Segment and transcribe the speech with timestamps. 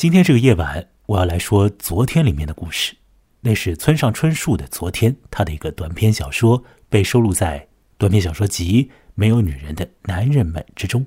[0.00, 2.96] 今天这个夜晚，我要来说昨天里面的故事。
[3.42, 8.84] 那是村上春树的《昨天》，他的一个短篇小说，被收录在短篇小说集
[9.14, 11.06] 《没有女人的男人们》之中。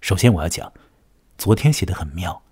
[0.00, 0.72] 首先，我要讲，
[1.38, 2.42] 昨天写的很妙，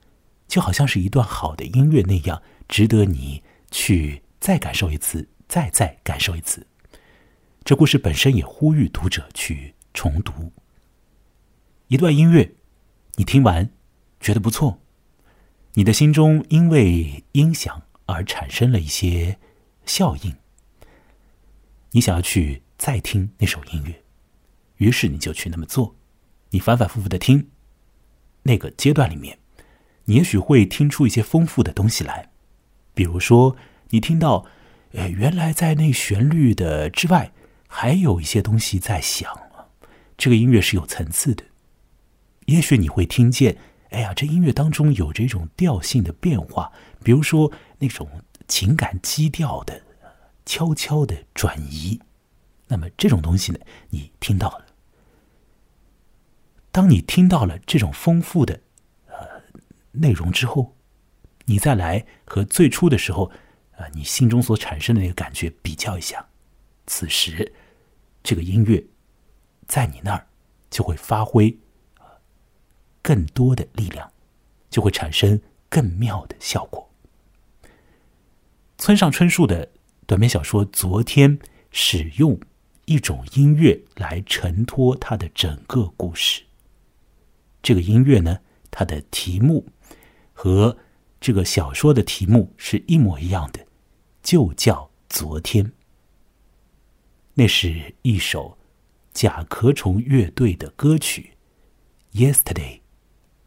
[0.46, 6.64] 就好像是一段好的音乐那样，值得你去再感受一次，再再感受一次。
[7.64, 10.52] 这故事本身也呼吁读者去重读。
[11.88, 12.48] 一段音乐，
[13.16, 13.68] 你听完
[14.20, 14.78] 觉得不错，
[15.78, 17.82] 你的心中因为音响。
[18.10, 19.36] 而产生了一些
[19.84, 20.34] 效应。
[21.90, 24.02] 你想要去再听那首音乐，
[24.78, 25.94] 于是你就去那么做。
[26.48, 27.50] 你反反复复的听，
[28.44, 29.38] 那个阶段里面，
[30.06, 32.30] 你也许会听出一些丰富的东西来。
[32.94, 33.54] 比如说，
[33.90, 34.46] 你听到，
[34.92, 37.34] 呃，原来在那旋律的之外，
[37.66, 39.68] 还有一些东西在响啊。
[40.16, 41.44] 这个音乐是有层次的。
[42.46, 43.58] 也许你会听见，
[43.90, 47.52] 哎呀，这音乐当中有这种调性的变化，比如说。
[47.80, 48.08] 那种
[48.48, 49.80] 情感基调的
[50.44, 52.00] 悄悄的转移，
[52.66, 53.58] 那么这种东西呢，
[53.90, 54.66] 你听到了。
[56.72, 58.60] 当你听到了这种丰富的
[59.06, 59.14] 呃
[59.92, 60.74] 内容之后，
[61.44, 63.30] 你再来和最初的时候
[63.76, 66.26] 啊，你心中所产生的那个感觉比较一下，
[66.88, 67.54] 此时
[68.24, 68.84] 这个音乐
[69.68, 70.26] 在你那儿
[70.68, 71.56] 就会发挥
[73.02, 74.10] 更多的力量，
[74.70, 76.88] 就会产生更妙的效果。
[78.76, 79.68] 村上春树的
[80.06, 81.38] 短篇小说《昨天》
[81.70, 82.38] 使用
[82.84, 86.42] 一种音乐来承托他的整个故事。
[87.62, 88.38] 这个音乐呢，
[88.70, 89.66] 它的题目
[90.32, 90.78] 和
[91.20, 93.66] 这个小说的题目是一模一样的，
[94.22, 95.64] 就叫《昨天》。
[97.34, 98.56] 那是一首
[99.12, 101.34] 甲壳虫乐队的歌曲
[102.16, 102.78] 《Yesterday》，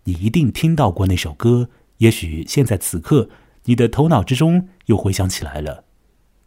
[0.03, 1.69] 你一定听到过那首歌。
[1.97, 3.29] 也许现在此刻。
[3.65, 5.83] 你的头脑之中又回想起来了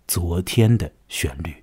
[0.07, 1.63] 昨天的旋律。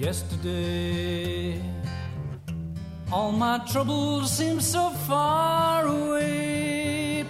[0.00, 1.60] Yesterday,
[3.10, 7.24] all my troubles seem so far away.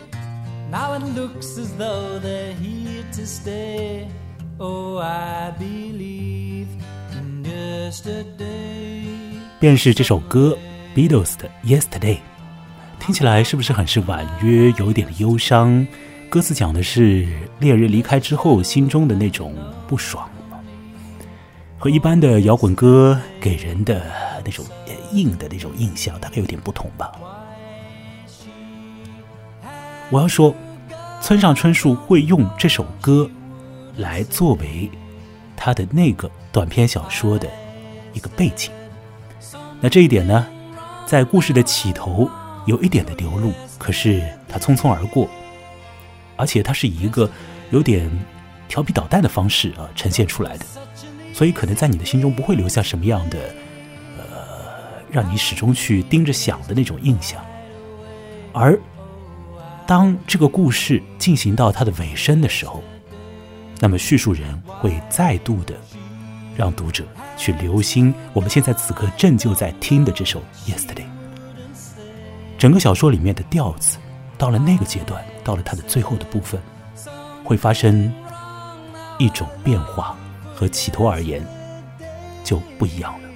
[0.70, 4.08] Now it looks as though they're here to stay.
[4.58, 6.68] Oh, I believe
[7.14, 9.11] in yesterday.
[9.62, 10.58] 便是这首歌
[10.92, 12.18] Beatles 的 Yesterday。
[12.98, 15.86] 听起来是不是很是婉约，有一点忧伤？
[16.28, 17.28] 歌词讲的是
[17.60, 19.54] 恋人离开之后心中的那种
[19.86, 20.28] 不爽，
[21.78, 24.04] 和一般的摇滚歌给人的
[24.44, 24.64] 那种
[25.12, 27.12] 硬的那种印象大概有点不同吧。
[30.10, 30.52] 我要说，
[31.20, 33.30] 村上春树会用这首歌
[33.96, 34.90] 来作为
[35.56, 37.48] 他的那个短篇小说的
[38.12, 38.72] 一个背景。
[39.82, 40.46] 那这一点呢，
[41.04, 42.30] 在故事的起头。
[42.64, 45.28] 有一点的流露，可是它匆匆而过，
[46.36, 47.28] 而且它是以一个
[47.72, 48.08] 有点
[48.68, 50.66] 调皮捣蛋的方式啊呈现出来的，
[51.34, 53.38] 所以可能在你的心中不会留下什么样的
[54.16, 54.24] 呃
[55.10, 57.44] 让你始终去盯着想的那种印象。
[58.52, 58.78] 而
[59.84, 62.80] 当这个故事进行到它的尾声的时候，
[63.80, 65.74] 那么叙述人会再度的
[66.56, 67.04] 让读者
[67.42, 71.02] 去留心我们现在此刻正就在听的这首《Yesterday》。
[72.56, 73.98] 整个小说里面的调子，
[74.38, 76.62] 到了那个阶段，到了它的最后的部分，
[77.42, 78.14] 会发生
[79.18, 80.16] 一种变化，
[80.54, 81.44] 和起头而言
[82.44, 83.28] 就不一样了。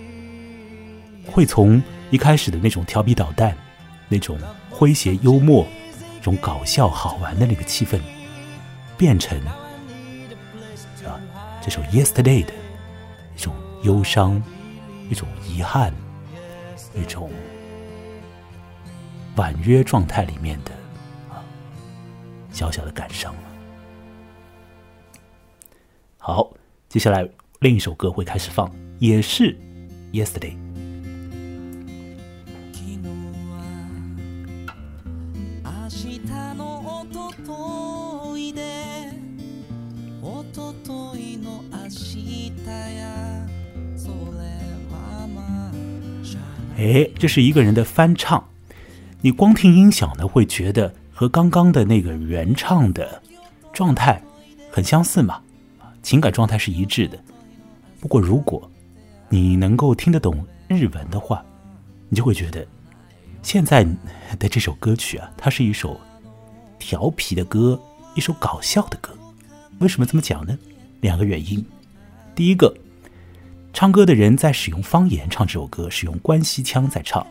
[1.28, 3.56] 会从一开始的那种调皮捣蛋、
[4.08, 4.38] 那种
[4.72, 5.66] 诙谐幽默、
[6.20, 7.98] 这种搞笑好玩的那个气氛，
[8.96, 9.58] 变成啊
[11.60, 12.52] 这首《Yesterday》的
[13.86, 14.42] 忧伤、
[15.08, 15.94] 一种遗憾、
[16.94, 17.30] 一种。
[19.36, 20.70] 婉约状态里面的
[21.28, 21.44] 啊，
[22.50, 23.34] 小小的感伤
[26.16, 26.50] 好，
[26.88, 27.28] 接下来
[27.60, 29.54] 另一首歌会开始放，也是
[30.12, 30.56] 《Yesterday》。
[46.76, 48.42] 哎，这是一个人的翻唱。
[49.22, 53.22] 你光听音响呢，会觉得和刚刚的那个原唱的
[53.72, 54.22] 状态
[54.70, 55.40] 很相似嘛？
[56.02, 57.18] 情感状态是一致的。
[57.98, 58.70] 不过，如果
[59.30, 61.42] 你能够听得懂日文的话，
[62.10, 62.64] 你就会觉得
[63.42, 63.82] 现在
[64.38, 65.98] 的这首歌曲啊，它是一首
[66.78, 67.80] 调皮的歌，
[68.14, 69.16] 一首搞笑的歌。
[69.78, 70.56] 为什么这么讲呢？
[71.00, 71.64] 两个原因。
[72.34, 72.76] 第一个，
[73.76, 77.24] 唱歌的人在使用方言唱这首歌，使用关西腔在唱。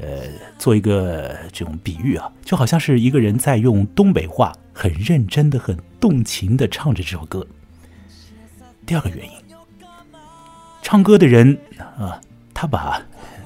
[0.00, 0.22] 呃，
[0.58, 7.46] 做一个这种比喻啊，就好像是一个人在用东北话很认真的、很动情的唱着这首歌。
[8.86, 9.32] 第二个原因，
[10.80, 11.54] 唱歌的人
[11.98, 12.18] 啊，
[12.54, 12.98] 他把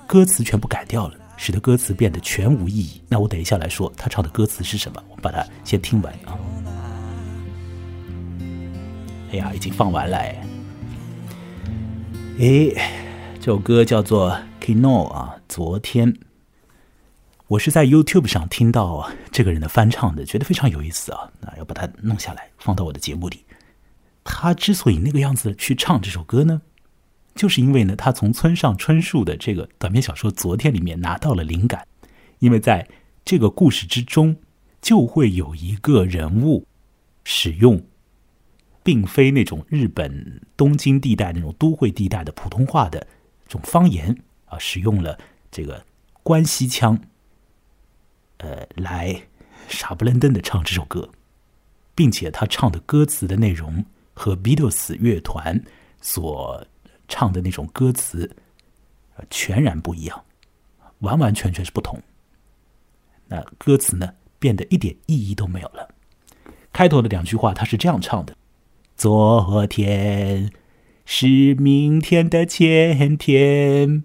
[0.06, 3.02] 歌词全部改掉了，使得歌词变得全无意义。
[3.08, 6.38] 那我等一下来说他唱的歌词是什么，我们把它先听完啊。
[9.32, 10.46] 哎呀，已经放完了哎，
[12.38, 12.74] 诶，
[13.38, 16.18] 这首歌叫做《Kino》啊，昨天。
[17.46, 21.30] 我是在 YouTube 上听到这个人的翻唱的，觉得非常有意思啊！
[21.40, 23.44] 那要把它弄下来放到我的节目里。
[24.24, 26.60] 他之所以那个样子去唱这首歌呢，
[27.36, 31.86] 就是因为呢，他从村上春树的这个短篇小说《昨天》里面拿到了灵感。
[32.40, 32.88] 因为在
[33.24, 34.34] 这个故事之中，
[34.82, 36.66] 就会有一个人物
[37.22, 37.80] 使用，
[38.84, 43.00] 并非那种日本东京地带那种都会地带的普通话的
[43.48, 45.18] 这种方言啊，使用了
[45.50, 45.84] 这个
[46.22, 46.96] 关西腔。
[48.38, 49.22] 呃，来
[49.68, 51.08] 傻不愣登的唱这首歌，
[51.94, 55.64] 并且他唱的歌词的内容和 Beatles 乐团
[56.02, 56.66] 所
[57.08, 58.36] 唱的那种歌词
[59.30, 60.24] 全然不一样，
[60.98, 62.02] 完完全全是不同。
[63.28, 65.88] 那歌词呢，变得一点意义都没有了。
[66.72, 68.36] 开头的两句话他是这样唱的
[68.96, 70.52] ：“昨天
[71.04, 74.04] 是明天的前天，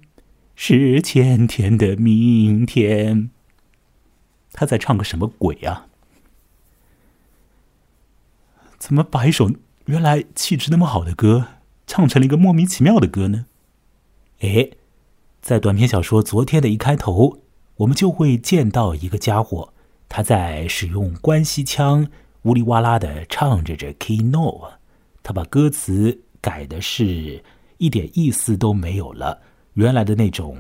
[0.56, 3.30] 是前天的明天。”
[4.52, 5.86] 他在唱个什么鬼啊？
[8.78, 9.52] 怎么把一首
[9.86, 11.48] 原来气质那么好的歌
[11.86, 13.46] 唱成了一个莫名其妙的歌呢？
[14.40, 14.72] 哎，
[15.42, 17.40] 在短篇小说《昨天》的一开头，
[17.78, 19.72] 我们就会见到一个家伙，
[20.10, 22.08] 他在使用关西腔，
[22.42, 24.72] 呜里哇啦的唱着这《Key No 啊》，
[25.24, 27.44] 他把歌词改的是
[27.78, 29.42] 一点意思都没有了，
[29.74, 30.58] 原来的那种。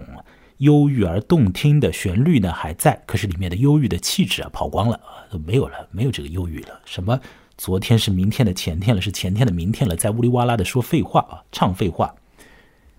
[0.59, 6.81] 忧郁而动听的旋律呢还在，可是里面的忧郁的气质啊跑光了啊，都没有了，没有这个忧郁了。
[6.83, 7.17] 什么
[7.57, 12.13] 昨天是明天的前天了，是前天的明天了，在呜里哇啦的说废话啊，唱废话。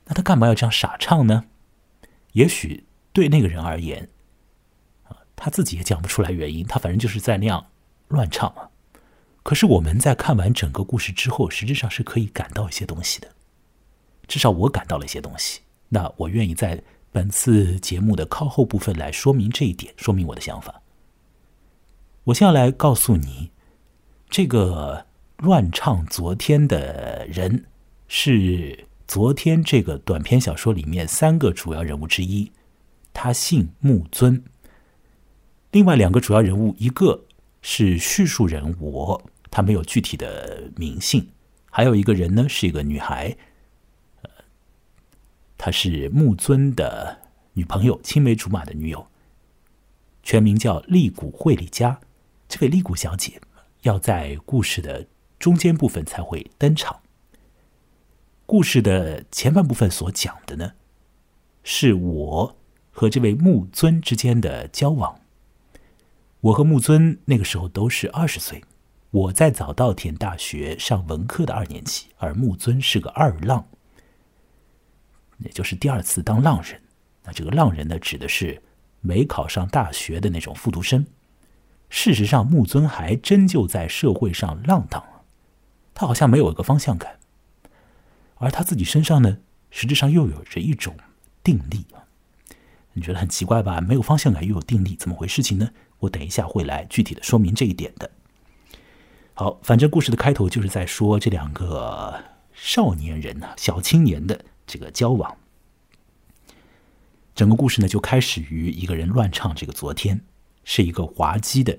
[0.07, 1.45] 那他干嘛要这样傻唱呢？
[2.33, 4.09] 也许对那个人而言，
[5.03, 7.67] 啊，他自己也讲不出来原因，他反正就是在那样
[8.09, 8.70] 乱唱啊。
[9.51, 13.27] 可是我们在看完整个故事之后，实质上是可以感到一些东西的，
[14.29, 15.63] 至少我感到了一些东西。
[15.89, 16.81] 那我愿意在。
[17.11, 20.81] 本次节目的靠后部分来说明这一点，说明我的想法。
[22.23, 23.51] 我先要来告诉你，
[24.29, 25.05] 这个
[25.39, 27.67] 乱唱昨天的人
[28.07, 32.53] 是昨天这个短篇小说里面三个主要人物之一，
[33.13, 34.45] 他姓木尊。
[35.73, 37.25] 另外两个主要人物，一个
[37.61, 39.21] 是叙述人我，
[39.51, 41.23] 他没有具体的名姓；
[41.71, 43.37] 还有一个人呢，是一个女孩。
[45.59, 47.21] 她是木尊的
[47.53, 49.07] 女朋友，青梅竹马的女友，
[50.23, 52.01] 全名叫利谷惠里佳。
[52.49, 53.41] 这位利谷小姐
[53.83, 55.07] 要在故事的
[55.39, 57.01] 中间部分才会登场。
[58.47, 60.73] 故事的前半部分所讲的呢，
[61.63, 62.57] 是我
[62.91, 65.21] 和这位木尊之间的交往。
[66.41, 68.65] 我和木尊那个时候都是二十岁，
[69.11, 73.67] 我在早稻田大学上文科的二年级，而木尊是个二浪。
[75.39, 76.81] 也就是第二次当浪人，
[77.25, 78.63] 那这个浪人呢，指的是
[79.01, 81.05] 没考上大学的那种复读生。
[81.89, 85.03] 事实上，木尊还真就在社会上浪荡，
[85.93, 87.19] 他好像没有一个方向感，
[88.37, 89.39] 而他自己身上呢，
[89.71, 90.95] 实质上又有着一种
[91.43, 91.85] 定力
[92.93, 93.81] 你觉得很奇怪吧？
[93.81, 95.69] 没有方向感又有定力，怎么回事情呢？
[95.99, 98.09] 我等一下会来具体的说明这一点的。
[99.41, 102.15] 好，反正故事的开头就是在说这两个
[102.53, 104.39] 少年人呢，小青年的。
[104.67, 105.35] 这个交往，
[107.35, 110.21] 整个故事呢就开始于一个人乱唱这个昨天，
[110.63, 111.79] 是一个滑稽的、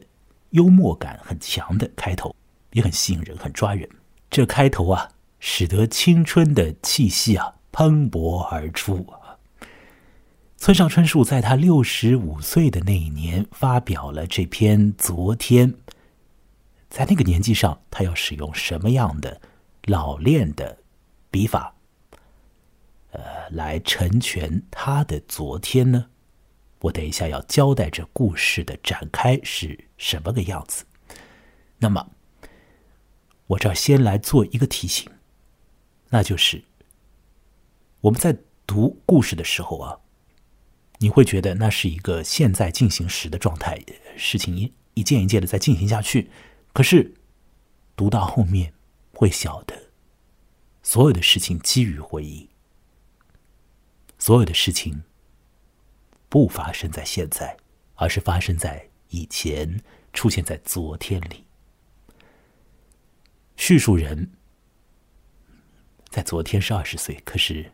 [0.50, 2.36] 幽默感很强的开头，
[2.72, 3.88] 也很吸引人，很抓人。
[4.32, 5.08] 这开头啊，
[5.40, 9.06] 使得青春的气息啊喷薄而出。
[10.58, 15.72] 村上春树在他六十五岁的那一年发表了这篇《昨天》，
[16.92, 19.42] 在那个年纪上，他要使用什么样的
[19.86, 20.78] 老练的
[21.32, 21.74] 笔法？
[23.12, 26.08] 呃，来成全他的昨天呢？
[26.82, 30.84] 我等一下要交代这故事的展开是什么个样子。
[31.80, 32.12] 那么，
[33.48, 35.10] 我这儿先来做一个提醒，
[36.10, 36.62] 那就是
[38.02, 39.98] 我们在读故事的时候啊，
[40.98, 43.80] 你会觉得那是一个现在进行时的状态，
[44.18, 46.30] 事情一一件一件的在进行下去。
[46.74, 47.14] 可是
[47.96, 48.74] 读到后面
[49.14, 49.76] 会晓得，
[50.82, 52.50] 所有的事情基于回忆。
[54.18, 55.04] 所有的事情
[56.30, 57.58] 不发生在现在，
[57.96, 59.82] 而是发生在以前，
[60.14, 61.44] 出现在昨天里。
[63.58, 64.32] 叙述人
[66.10, 67.72] 在昨天是二十岁，可是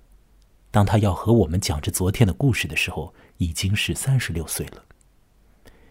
[0.71, 4.85] 当他要和我们讲这昨天的故事的时候，已经是三十六岁了。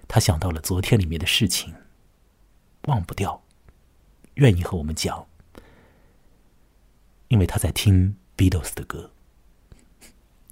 [0.09, 1.75] 他想到了昨天里面的事情，
[2.87, 3.43] 忘不掉，
[4.35, 5.27] 愿意和我们讲，
[7.29, 9.13] 因为他在听 Beatles 的歌。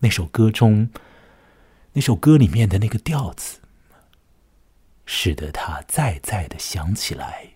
[0.00, 0.90] 那首歌中，
[1.94, 3.60] 那首歌里面的那个调子，
[5.06, 7.54] 使得他再再的想起来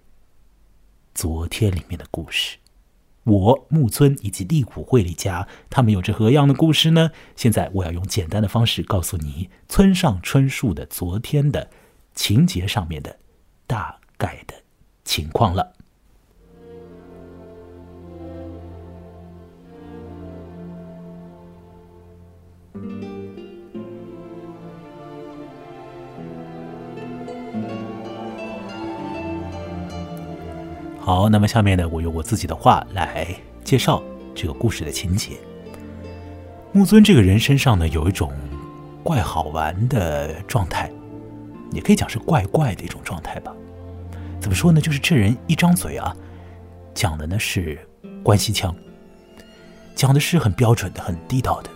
[1.15, 2.59] 昨天里面的故事。
[3.25, 7.11] 我木村以及利谷惠里家，他们有着何样的故事呢？
[7.37, 11.69] 现在我要用简单的方式告诉你村上春树的昨天的
[12.15, 13.19] 情节上面的
[13.67, 14.58] 大概的
[15.19, 15.73] 情况了。
[31.01, 33.27] 好，那么下面呢，我用我自己的话来
[33.65, 34.01] 介绍
[34.37, 35.33] 这个故事的情节。
[36.71, 38.31] 木尊这个人身上呢，有一种
[39.03, 40.89] 怪好玩的状态，
[41.73, 43.53] 也可以讲是怪怪的一种状态吧。
[44.41, 44.81] 怎么说呢？
[44.81, 46.15] 就是这人一张嘴啊，
[46.95, 47.79] 讲的呢是
[48.23, 48.75] 关西腔，
[49.95, 51.71] 讲的是很标准的、很地道的。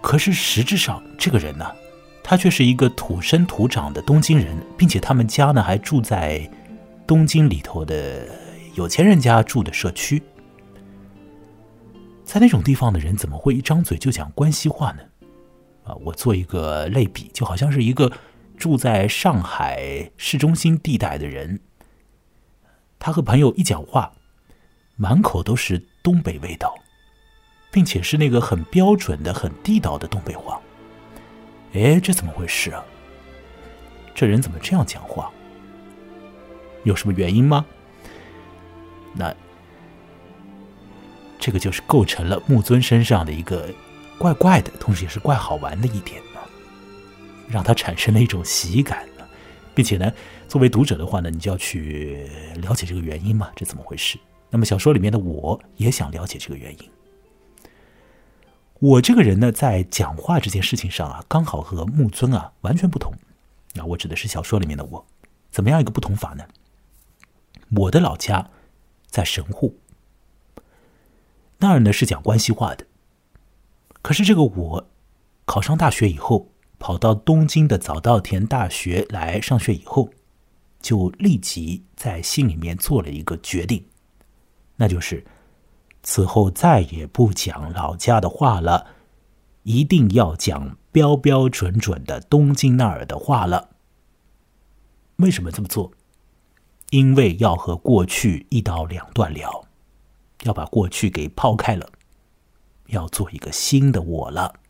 [0.00, 1.66] 可是实质上，这个人呢，
[2.22, 6.48] 他却是一个土生土长的东京人，并且他们家呢还住在。
[7.06, 8.26] 东京里头的
[8.76, 10.22] 有钱人家住的社区，
[12.24, 15.02] 在那种地方的人怎么会一张嘴就讲关西话呢？
[15.84, 18.10] 啊，我做一个类比，就好像是一个
[18.56, 21.60] 住在上海市中心地带的人，
[22.98, 24.12] 他和朋友一讲话，
[24.96, 26.74] 满口都是东北味道，
[27.70, 30.60] 并且是那个很标准的、很地道的东北话。
[31.72, 32.84] 哎，这怎么回事啊？
[34.14, 35.30] 这人怎么这样讲话？
[36.84, 37.66] 有什么原因吗？
[39.12, 39.34] 那
[41.38, 43.68] 这个就是构成了木尊身上的一个
[44.18, 46.22] 怪怪的，同时也是怪好玩的一点，
[47.48, 49.26] 让他产生了一种喜感呢，
[49.74, 50.12] 并且呢，
[50.48, 54.18] 作为读者的话呢，你就要去了解这个原因嘛，这怎么回事？
[54.50, 56.90] 那么小说里面的我也想了解这个原因。
[58.80, 63.12] 我这个人呢，在讲话这件事情上啊，刚好和木尊啊完全不同。
[63.72, 65.06] 那我指的是小说里面的我，
[65.50, 66.44] 怎么样一个不同法呢？
[67.76, 68.50] 我的老家
[69.08, 69.78] 在神户，
[71.58, 72.86] 那儿呢是讲关西话的。
[74.02, 74.88] 可是这个我
[75.44, 76.52] 考上大学以后，
[76.84, 80.10] 跑到东京的早稻田大学来上学以后，
[80.82, 83.82] 就立即在心里面做了一个决定，
[84.76, 85.24] 那就是
[86.02, 88.88] 此后再也不讲老家的话了，
[89.62, 93.70] 一定要讲标标准准的东京那儿的话了。
[95.16, 95.90] 为什么这么做？
[96.90, 99.66] 因为要和过去一刀两断了，
[100.42, 101.88] 要把过去给抛开了，
[102.88, 104.60] 要做一个新的我了。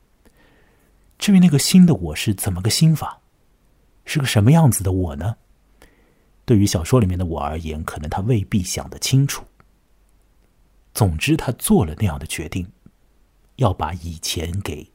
[1.18, 3.20] 至于那个新的我是怎么个新法，
[4.04, 5.36] 是个什么样子的我呢？
[6.44, 9.44] 对于小说里面的我而言，可能他未必想得清楚。
[10.92, 12.70] 总之，他做了那样的决定，
[13.56, 14.92] 要把以前给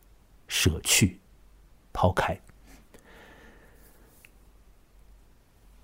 [0.48, 1.20] 舍去、
[1.92, 2.40] 抛开。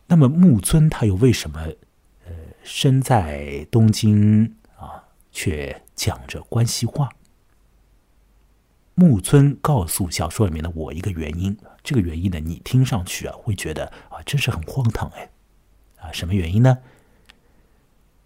[0.08, 1.60] 那么木村他又为什么，
[2.26, 2.32] 呃，
[2.64, 7.10] 身在东京啊，却讲着关西话？
[8.96, 15.30] 木村告诉小说里面的我一个原因，这个原因呢，你听上去啊，会觉得啊，真是很荒唐哎，
[16.00, 16.78] 啊，什么原因呢？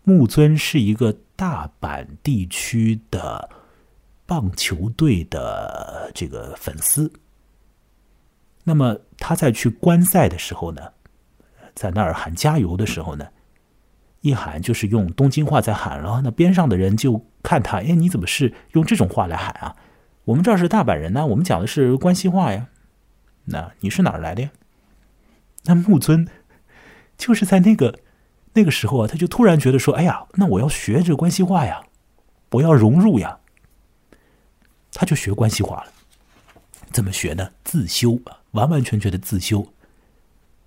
[0.04, 3.50] 木村是一个大阪地区的
[4.26, 7.12] 棒球队的这个粉丝，
[8.64, 10.94] 那么他在去观赛的时候呢？
[11.74, 13.28] 在那儿喊加油的时候呢，
[14.22, 16.22] 一喊就是用东京话在喊了。
[16.24, 19.76] 那边上的人就看他，哎，你怎么是用这种话来喊啊？
[20.30, 22.68] 我们这儿是大阪人呢，我们讲的是关西话呀。
[23.46, 24.52] 那你是哪儿来的呀？
[25.64, 26.28] 那木村
[27.18, 28.00] 就是在那个
[28.54, 31.82] 那个时候啊，他就突然觉得说，哎呀，那我要学这关西话呀，
[32.52, 33.40] 我要融入呀，
[34.94, 35.92] 他就学关西话了。
[36.92, 37.52] 怎么学呢？
[37.64, 38.20] 自修，
[38.52, 39.74] 完完全全的自修，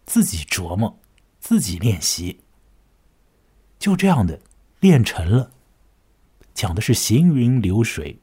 [0.04, 0.98] 自己琢磨。
[1.38, 2.40] 自己练习，
[3.78, 4.40] 就这样的
[4.78, 5.50] 练成了。
[6.54, 8.20] 讲的是行云流水，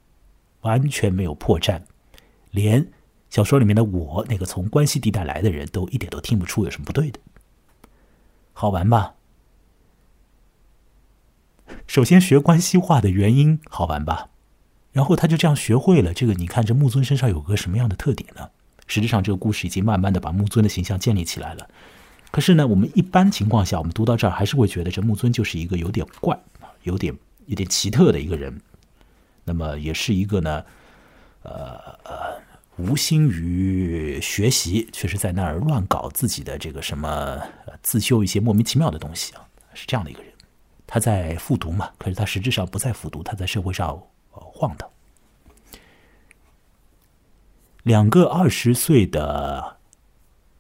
[0.62, 1.82] 完全没有破绽，
[2.52, 2.92] 连
[3.30, 7.20] 小说里面的我那个从关西地带来的人都一点都听不出有什么不对的。
[8.54, 9.16] 好玩吧？
[11.88, 14.30] 首先学关西话的原因好玩吧？
[14.92, 16.14] 然后他就这样学会了。
[16.14, 18.50] 这个你看，这木尊身上有个什么样的特点呢？
[18.88, 21.70] 实际上，这个故事已经慢慢的把木尊的形象建立起来了。
[22.32, 26.38] 可是呢，我们一般情况下，我们读到这儿还是会觉得这木尊就是一个有点怪，
[26.84, 28.60] 有点有点奇特的一个人。
[29.50, 30.64] 那么，也是一个呢，
[31.42, 32.40] 呃呃，
[32.78, 37.42] 无心于学习，却是在那儿乱搞自己的这个什么
[37.82, 39.42] 自修一些莫名其妙的东西啊，
[39.74, 40.32] 是这样的一个人。
[40.86, 44.88] 他在复读嘛，可是他实质上不在复读，他在社会上晃荡。
[47.82, 49.78] 两个二十岁的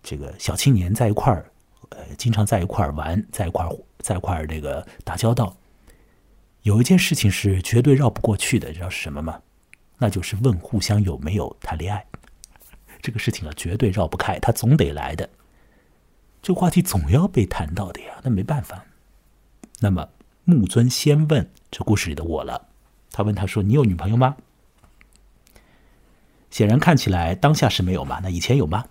[0.01, 1.45] 这个小青年在一块儿，
[1.89, 3.69] 呃，经常在一块儿玩，在一块儿
[3.99, 5.55] 在一块儿这个打交道。
[6.63, 9.41] 有一件事情是绝对绕不过去的，你知道是什么吗？
[9.97, 12.05] 那就是问互相有没有谈恋爱。
[13.01, 15.29] 这个事情啊，绝对绕不开，他总得来的。
[16.41, 18.85] 这话题总要被谈到的呀，那没办法。
[19.79, 20.09] 那么
[20.43, 22.67] 木尊先问这故事里的我了，
[23.11, 24.35] 他问他说：“你有女朋友吗？”
[26.51, 28.19] 显然看起来当下是没有嘛？
[28.21, 28.85] 那以前有吗？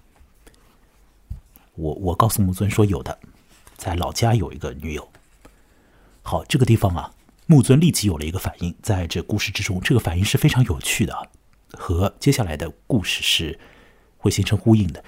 [1.75, 3.19] 我我告诉木尊说有的，
[3.77, 5.09] 在老家有一个女友。
[6.23, 7.13] 好，这个地方啊，
[7.51, 11.31] 木尊立即有了一个反应，在这故事之中，这个反应是非常有趣的，
[11.73, 13.59] 和接下来的故事是
[14.19, 15.03] 会形成呼应的。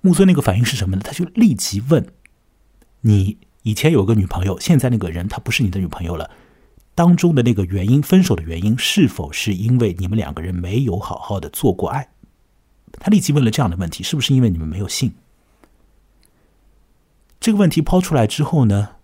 [0.00, 1.02] 木尊那个反应是什么呢？
[1.04, 2.12] 他就立即问
[3.02, 6.28] ：“你以前有个女朋友，现在那个人她不是你的女朋友了？”
[6.96, 12.08] 当中的那个原因，分手的原因是否是因为你们两个人没有好好的做过爱？
[12.98, 15.12] 他立即问了这样的问题：是不是因为你们没有性？
[17.38, 18.96] 这个问题抛出来之后呢，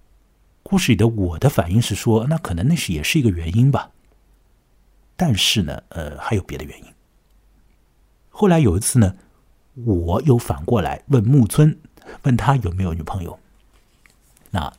[0.69, 3.93] 故事里的我的反应是说，那可能那是也是一个原因吧。
[5.15, 6.93] 但是呢，呃，还有别的原因。
[8.31, 9.17] 后来有一次呢，
[9.85, 11.79] 我又反过来问木村，
[12.25, 13.39] 问他有没有女朋友。
[14.51, 14.73] 那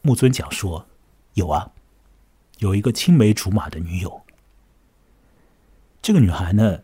[0.00, 0.86] 木村讲说。
[1.34, 1.70] 有啊，
[2.60, 4.22] 有一个青梅竹马的女友。
[6.00, 6.80] 这个女孩呢，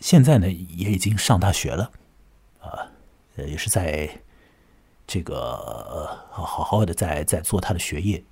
[0.00, 1.92] 现在呢也已经上大学了，
[2.58, 2.88] 啊，
[3.36, 4.22] 呃也是在
[5.12, 8.22] 这个好好的在在做他的学业。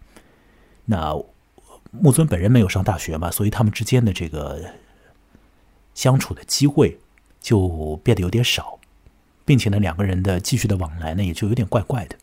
[0.85, 1.13] 那
[1.91, 4.75] 木尊本人没有上大学嘛，所以他们之间的这个
[5.93, 7.01] 相处的机会
[7.41, 8.79] 就变得有点少，
[9.45, 12.17] 并且呢，两个人的继续的往来呢，也就有点怪怪的。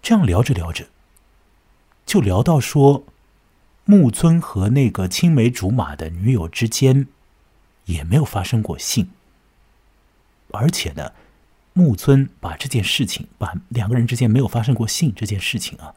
[0.00, 0.86] 这样聊着聊着，
[2.06, 3.04] 就聊到说，
[3.84, 7.08] 木村和那个青梅竹马的女友之间
[7.86, 9.10] 也没有发生过性，
[10.50, 11.12] 而且呢，
[11.72, 15.94] 木村把这件事情，把两个人之间没有发生过性这件事情啊，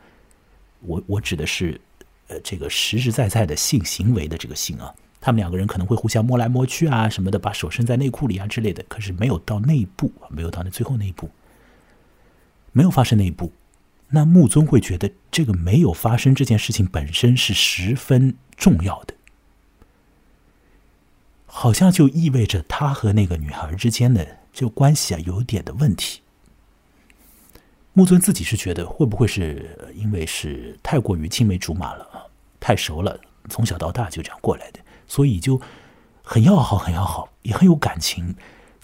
[0.82, 1.80] 我我指的是，
[2.28, 11.30] 呃，这个实实在在的性行为的这个性啊，他们两个人可能会互相摸来摸去啊什么的，把手伸在内裤里啊之类的，可是没有到那一步，没有到那最后那一步，
[12.72, 13.52] 没有发生那一步。
[14.14, 19.14] 那木尊会觉得这个没有发生这件事情本身是十分重要的，
[21.46, 26.22] 好像就意味着他和那个女孩之间的这个关系啊有点的问题。
[27.94, 35.60] 木尊自己是觉得会不会是因为是太过于青梅竹马了，太熟了，从小到大就这样过来的，所以就
[36.24, 38.36] 很要好，很要好，也很有感情。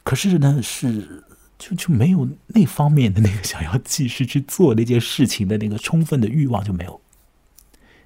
[0.03, 1.23] 可是呢是。
[1.60, 7.01] 就就没有那方面的那个想要继续去做那件事情的那个充分的欲望就没有，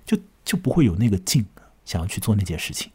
[0.06, 1.46] 就就不会有那个劲
[1.84, 2.90] 想要去做那件事情，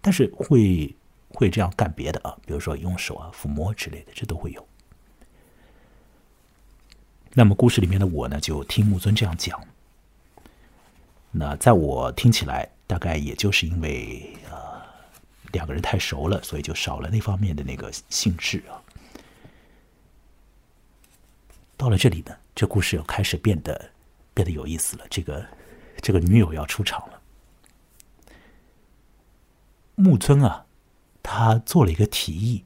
[0.00, 0.92] 但是会
[1.30, 4.66] 会这样干别的啊，比如说用手啊抚摸之类的，这都会有。
[7.34, 9.62] 那么故事里面的我呢，就听木尊这样讲，
[11.30, 14.86] 那在我听起来，大概也就是因为啊
[15.52, 18.80] 两个人太熟了，所以就少了那方面的那个兴致啊。
[21.76, 23.90] 到了这里呢，这故事又开始变得
[24.32, 25.04] 变得有意思了。
[25.10, 25.46] 这个
[26.00, 27.20] 这个女友要出场了。
[29.94, 30.65] 木村啊，
[31.28, 32.64] 他做了一个提议。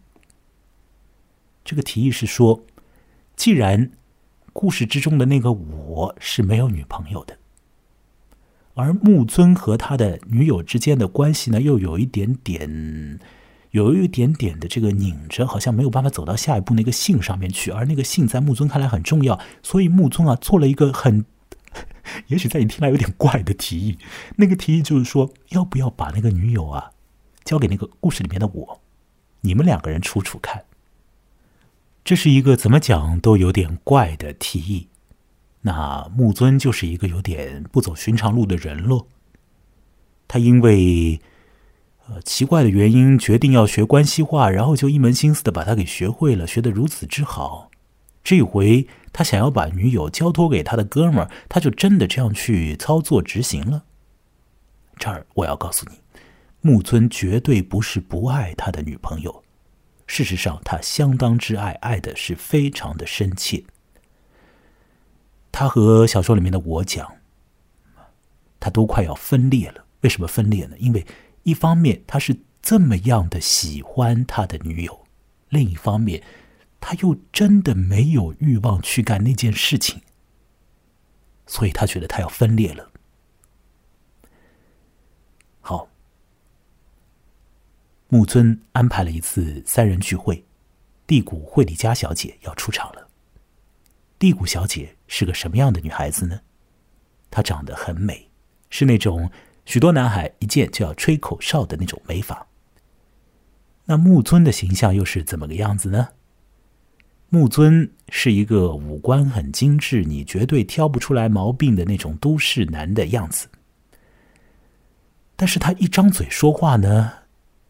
[1.64, 2.62] 这个提议是说，
[3.34, 3.90] 既然
[4.52, 7.38] 故事之中的那个我是没有女朋友的，
[8.74, 13.18] 而木尊和他的女友之间的关系呢，又有一点点。
[13.70, 21.24] 有一点点的这个拧着，好像没有办法走到下一步那个性上面去，而那个性在木尊看来很重要，所以木尊啊做了一个很，
[22.26, 23.96] 也许在你听来有点怪的提议。
[24.34, 26.90] 那个提议就是说，要不要把那个女友啊
[27.44, 28.80] 交给那个故事里面的我，
[29.40, 30.64] 你们两个人处处看。
[32.04, 34.88] 这是一个怎么讲都有点怪的提议。
[35.62, 39.06] 那木尊就是一个有点不走寻常路的人喽。
[40.26, 41.20] 他因为。
[42.12, 47.70] 呃，奇怪的原因决定要学关西话，然后就一门心思的把它给学会了，学得如此之好。
[48.24, 53.84] 这回他想要把女友交托给他的哥们儿，他就真的这样去操作执行了。
[54.96, 55.98] 这儿我要告诉你，
[56.62, 59.42] 木村绝对不是不爱他的女朋友，
[60.06, 63.64] 事实上他相当之爱，爱的是非常的深切。
[65.52, 67.16] 他和小说里面的我讲，
[68.58, 69.84] 他都快要分裂了。
[70.02, 70.76] 为什么分裂呢？
[70.78, 71.06] 因为
[71.42, 75.06] 一方面他是这么样的喜欢他的女友，
[75.48, 76.22] 另一方面
[76.80, 80.00] 他又真的没有欲望去干那件事情，
[81.46, 82.90] 所以他觉得他要分裂了。
[85.60, 85.88] 好，
[88.12, 90.44] 木村安排了一次三人聚会，
[91.06, 93.06] 地谷惠里佳小姐要出场了。
[94.18, 96.40] 地谷小姐是个什么样的女孩子呢？
[97.30, 98.28] 她长得很美，
[98.68, 99.30] 是那种
[99.64, 102.44] 许多男孩一见就要吹口哨的那种美法。
[103.84, 106.08] 那木村的形象又是怎么个样子呢？
[107.28, 113.48] 木村是一个五官很精致，你绝对挑不出来毛病的那种都市男的样子。
[115.36, 117.12] 但是他一张嘴说话呢，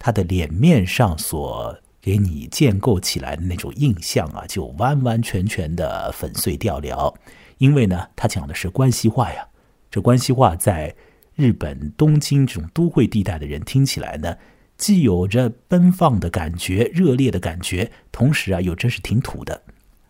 [0.00, 7.14] 他的脸面上所给你建构起来的那种印象啊，就完完全全的粉碎掉了。
[7.58, 9.46] 因为呢，他讲的是关西话呀，
[9.90, 10.96] 这关西话在
[11.36, 14.36] 日本东京这种都会地带的人听起来呢，
[14.76, 19.62] 既有着奔放的感觉、热烈的感觉，同时啊，又真是挺土的。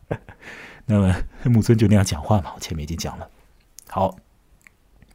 [0.87, 3.29] 那么木村就那样讲话嘛，我前面已经讲了。
[3.89, 4.17] 好。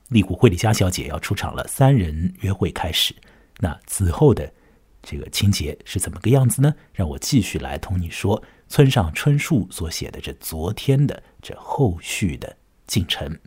[0.09, 3.15] 利谷惠里佳小姐要出场了，三人约会开始。
[3.57, 4.53] 那此后的
[5.07, 6.73] 这个情节是怎么个样子呢？
[6.91, 13.37] 让我继续来同你说村上春树所写的这昨天的这后续的进程。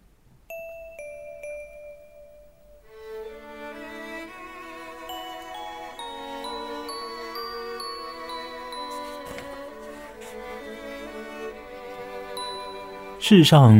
[13.18, 13.76] 事实上，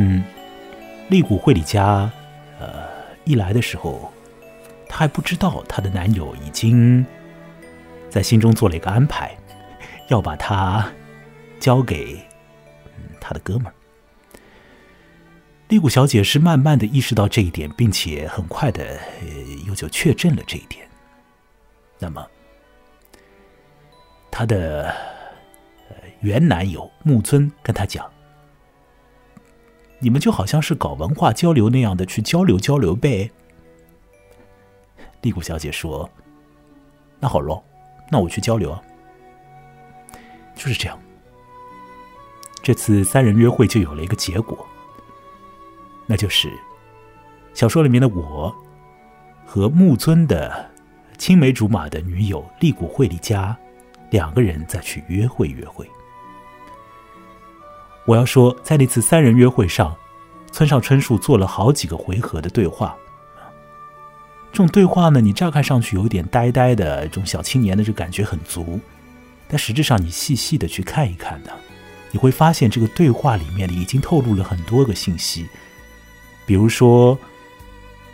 [1.09, 2.11] 利谷惠里佳。
[3.23, 4.11] 一来的时候，
[4.87, 7.05] 她还不知道她的男友已经
[8.09, 9.37] 在心中做了一个安排，
[10.07, 10.91] 要把他
[11.59, 12.19] 交给
[13.21, 13.73] 他的哥们儿。
[15.67, 18.99] 丽谷小姐是慢慢的意识到这一点，并且很快的
[19.67, 20.87] 又就确证了这一点。
[21.99, 22.25] 那么，
[24.31, 24.91] 她的
[26.21, 28.09] 原男友木村跟她讲。
[29.99, 33.29] 你们就好像是搞文化交流那样的去交流交流呗。
[35.21, 36.09] 丽谷小姐说
[37.19, 37.61] ：“那好咯，
[38.09, 38.81] 那我去交流啊。”
[40.55, 40.99] 就是这样。
[42.61, 44.67] 这次三人约会就有了一个结果，
[46.05, 46.51] 那就是
[47.53, 48.53] 小说里面的我
[49.45, 50.69] 和木村的
[51.17, 53.57] 青梅竹马的女友丽谷惠里佳
[54.09, 55.89] 两个人再去约会约会。
[58.05, 59.95] 我要说，在那次三人约会上，
[60.51, 62.95] 村上春树做了好几个回合的对话。
[64.51, 68.79] 这种对话呢，你乍看上去有点呆呆的，这种小青年的这感觉很足，
[69.47, 71.51] 但实质上你细细的去看一看呢，
[72.11, 75.47] 你会发现这个对话里面已经透露了很多个信息。
[76.45, 77.17] 比如说，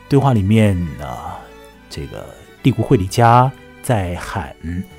[0.09, 1.39] 对话里面啊，
[1.89, 2.27] 这个
[2.61, 3.49] 帝国会里家
[3.81, 4.53] 在喊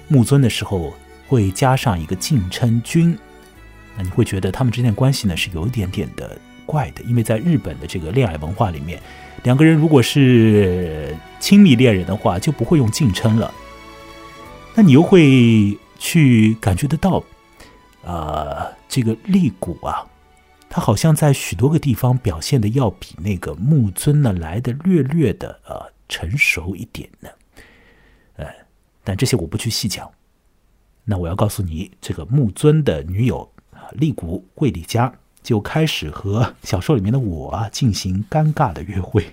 [0.08, 0.94] 木尊的时候，
[1.28, 3.16] 会加上一个敬称君。
[3.94, 9.00] 那你会觉得他们之间的关系呢是有一点点的怪的，因为在日本的这个恋爱文化里面，
[9.46, 13.54] 两个人如果是亲密恋人的话，就不会用敬称了。
[14.74, 17.22] 那你又会去感觉得到，
[18.02, 20.04] 呃，这个立谷啊，
[20.68, 27.28] 他好像在许多个地方表现的要比那个木尊呢来的略略的呃成熟一点呢。
[28.38, 28.48] 呃，
[29.04, 30.10] 但这些我不去细讲。
[31.04, 33.48] 那我要告诉你，这个木尊的女友。
[33.92, 35.12] 利谷桂里佳
[35.46, 39.32] 就开始和小说里面的我啊进行尴尬的约会。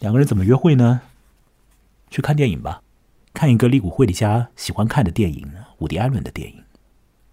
[0.00, 1.02] 两个人怎么约会呢？
[2.10, 2.82] 去看电影吧，
[3.32, 6.64] 看一个利古惠里佳喜欢看的电影——伍迪·艾伦的电影。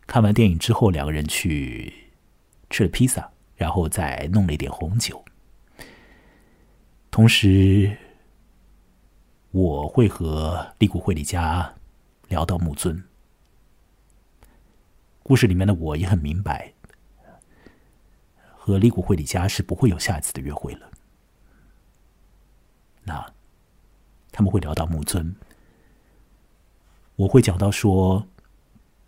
[0.05, 1.91] 看完电影之后，两个人去
[2.69, 5.25] 吃了披萨，然后再弄了一点红酒。
[7.09, 7.97] 同时，
[9.49, 11.73] 我会和利古惠里佳
[12.27, 13.03] 聊到木尊。
[15.27, 16.71] 故事里面的我也很明白，
[18.55, 20.87] 和利谷惠里佳是不会有下一次的约会了。
[23.03, 23.33] 那
[24.31, 25.35] 他们会聊到木尊，
[27.15, 28.27] 我会讲到说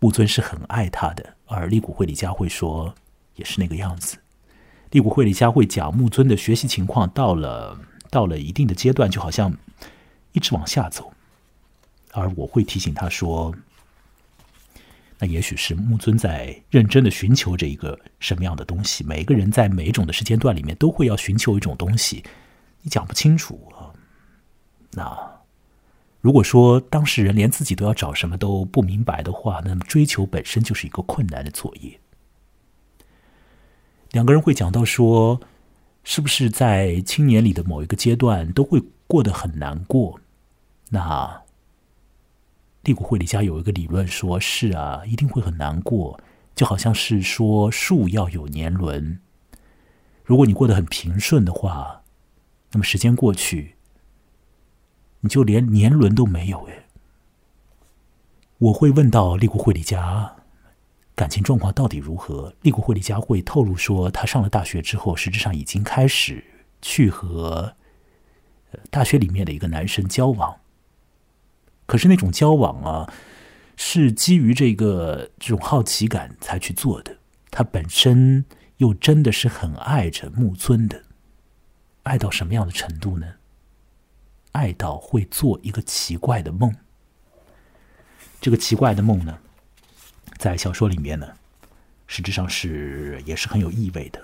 [0.00, 2.92] 木尊是很爱他的，而利谷惠里佳会说
[3.36, 4.18] 也是那个样子。
[4.90, 7.78] 利谷惠里佳会讲木尊的学习情况，到了
[8.10, 9.56] 到了一定的阶段，就好像
[10.32, 11.12] 一直往下走，
[12.10, 13.54] 而我会提醒他说。
[15.20, 19.02] 那也许是木尊在认真的寻求着一个什么样的东西。
[19.02, 22.22] 每个人在每一种的时间段里面都会要寻求一种东西，
[22.82, 23.90] 你讲不清楚啊。
[24.92, 25.42] 那
[26.20, 31.98] 如果说当事人连自己都要找什么都不明白的话，那么追求本身就是一个困难的作业。
[34.12, 35.40] 两个人会讲到说，
[36.04, 40.20] 是不是在青年里的某一个阶段都会过得很难过？
[40.90, 41.42] 那。
[42.82, 46.18] 利古惠里家有一个理论，说是啊，一定会很难过，
[46.54, 49.20] 就好像是说树要有年轮。
[50.24, 52.02] 如果你过得很平顺的话，
[52.72, 53.76] 那么时间过去，
[55.20, 56.66] 你就连年轮都没有。
[56.68, 56.84] 哎，
[58.58, 60.36] 我会问到利古惠里家
[61.14, 62.54] 感情状况到底如何？
[62.62, 66.44] 利古惠里家会透露说，他上了大学之后，实质上已经开始
[66.80, 67.74] 去和
[68.90, 70.54] 大学里面的一个男生交往。
[71.88, 73.10] 可是那种交往啊，
[73.74, 77.16] 是基于这个这种好奇感才去做的。
[77.50, 78.44] 他本身
[78.76, 81.02] 又真的是很爱着木村的，
[82.02, 83.26] 爱到什么样的程度呢？
[84.52, 86.76] 爱到会做一个奇怪的梦。
[88.38, 89.38] 这个奇怪的梦呢，
[90.36, 91.26] 在小说里面呢，
[92.06, 94.22] 实质上是也是很有意味的。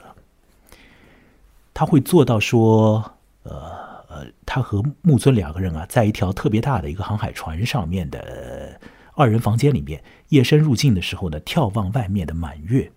[1.73, 3.94] 他会做到说，呃。
[4.15, 8.81] 呃，他和木村两个人啊，在一条特别大的一个航海船上面的
[9.15, 12.91] 二人房间里面，夜深入静的时候呢，眺望外面的满月。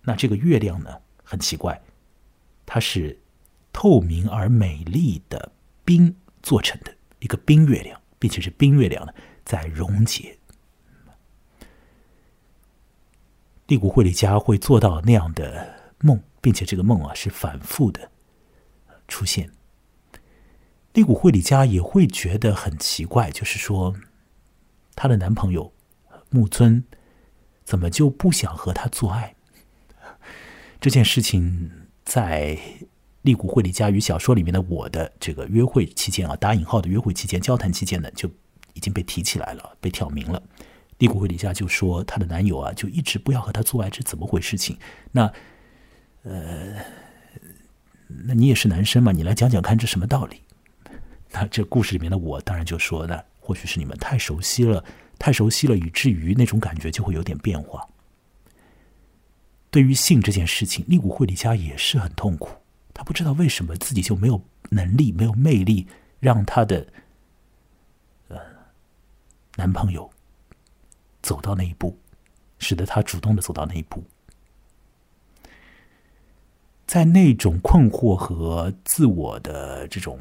[0.00, 0.90] 那这个月亮呢，
[1.22, 1.78] 很奇怪，
[2.64, 3.18] 它是
[3.74, 5.52] 透明而美丽的
[5.84, 9.12] 冰做成的一个冰月亮，并且是冰月亮呢
[9.44, 10.38] 在溶解。
[13.66, 18.10] 利古惠里加会做到那样的梦，并且这个梦啊是反复的
[19.06, 19.50] 出现。
[20.92, 23.94] 利古惠里家也会觉得很奇怪，就是说，
[24.94, 25.72] 她的男朋友
[26.30, 26.84] 木村
[27.64, 29.34] 怎么就不想和她做爱？
[30.80, 31.70] 这件事情
[32.04, 32.58] 在
[33.22, 38.28] 利古惠里家与小说里面的我的这个约会期间啊，打引号的约会期间、交谈期间呢，就
[38.74, 40.42] 已经被提起来了，被挑明了。
[40.98, 44.58] 利古惠里家就说，她的男友啊，就一直不要和她做爱，这怎么回事？
[44.58, 44.76] 情
[45.12, 45.32] 那，
[46.24, 46.84] 呃，
[48.26, 50.42] 那你也是男生嘛，你来讲讲看，这什么道理？
[51.32, 54.84] 那这故事里面的我当然就说呢，或许是你们太熟悉了，
[55.18, 57.88] 太熟悉了，以至于那种感觉就会有点变化。
[59.70, 62.50] 对于性这件事情，利古惠里家也是很痛苦，
[62.92, 65.88] 她不知道为什么自己就没有能力、没有魅力，
[66.20, 66.86] 让她的
[68.28, 68.36] 呃
[69.56, 70.10] 男朋友
[71.22, 71.98] 走到那一步，
[72.58, 74.04] 使得他主动的走到那一步。
[76.86, 80.18] 在那种困惑和自我的这种。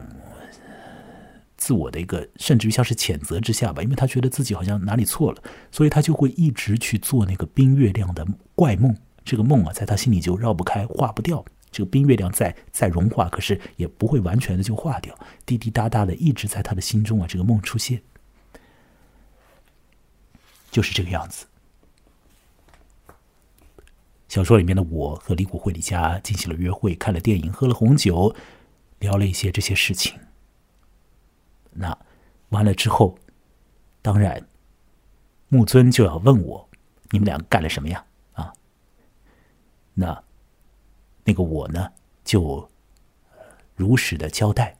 [1.62, 8.98] 自我的一个，甚至于像是谴责之下吧，因为他觉得自己好像哪里错了，所以他就会一直去做那个冰月亮的怪梦。
[9.24, 11.46] 这个梦啊，在他心里就绕不开，化不掉。
[11.70, 17.28] 这个冰月亮在在融化，可是也不会完全的就化掉，滴滴答答的一直在他的心中啊。
[17.30, 18.02] 这个梦出现，
[20.72, 21.46] 就是这个样子。
[24.28, 28.36] 小说里面的我和李谷惠里家进行了约会，看了电影，喝了红酒，
[28.98, 30.18] 聊了一些这些事情。
[31.72, 31.98] 那
[32.50, 33.18] 完了之后，
[34.02, 34.46] 当然
[35.48, 36.70] 木尊就要问我，
[37.10, 38.06] 你们俩干了什么呀？
[38.34, 38.54] 啊，
[39.94, 40.24] 那
[41.24, 41.92] 那个我呢，
[42.24, 42.70] 就
[43.76, 44.78] 如实的交代，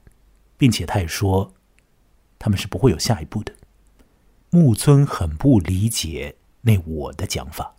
[0.56, 1.52] 并且他也说，
[2.38, 3.54] 他们是不会有下一步的。
[4.50, 7.74] 木尊很不理解那我的讲法，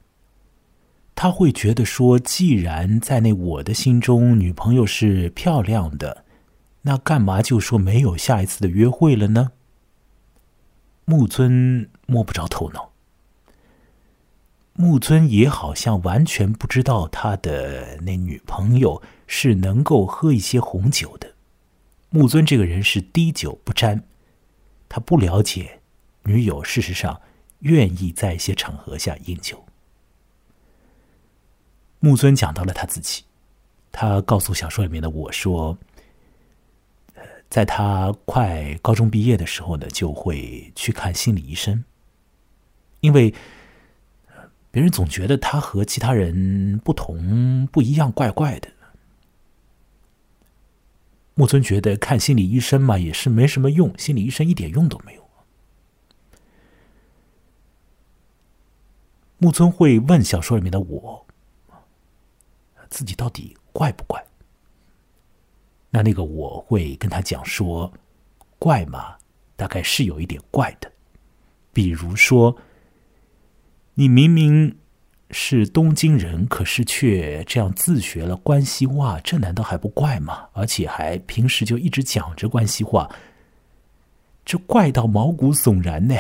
[1.14, 6.26] 他会觉得说，既然在那我的心中，女朋友是漂亮的。
[6.84, 9.52] 那干嘛就说没有下一次的约会了呢？
[11.06, 12.92] 木村摸不着头脑，
[14.74, 21.34] 木村也好像完全不知道他的那女朋友是能够喝一些红酒的。
[22.10, 24.04] 木村这个人是滴酒不沾，
[24.88, 25.80] 他不了解
[26.24, 27.22] 女友事实上
[27.60, 29.64] 愿意在一些场合下饮酒。
[32.00, 33.24] 木村讲到了他自己，
[33.92, 35.78] 他告诉小说里面的我说。
[37.54, 41.84] 在他快高中毕业的时候呢，就会去看心理医生，
[43.02, 43.32] 因为
[44.72, 48.72] 别人总觉得他和其他人不同、不一样，怪怪的。
[51.36, 55.30] 木村觉得看心理医生嘛，也是没什么用，心理医生一点用都没有。
[59.38, 61.28] 木村会问小说里面的我，
[62.90, 64.26] 自己到底怪不怪？
[65.96, 67.94] 那那个我会跟他讲说，
[68.58, 69.16] 怪嘛，
[69.56, 70.92] 大概是有一点怪的。
[71.72, 72.58] 比如说，
[73.94, 74.76] 你明明
[75.30, 80.50] 是东京人，可是却这样自学了关西话，这难道还不怪吗？
[80.54, 83.08] 而且还平时就一直讲着关西话，
[84.44, 86.16] 这怪到毛骨悚然呢，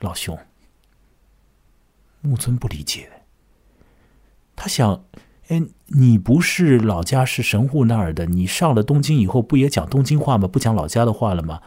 [0.00, 0.36] 老兄。
[2.20, 3.08] 木村不理解，
[4.56, 5.04] 他想：
[5.48, 10.48] 哎，你不是老家是神户那儿的，你上了东京以后不也讲东京话吗？
[10.48, 11.60] 不讲老家的话了吗？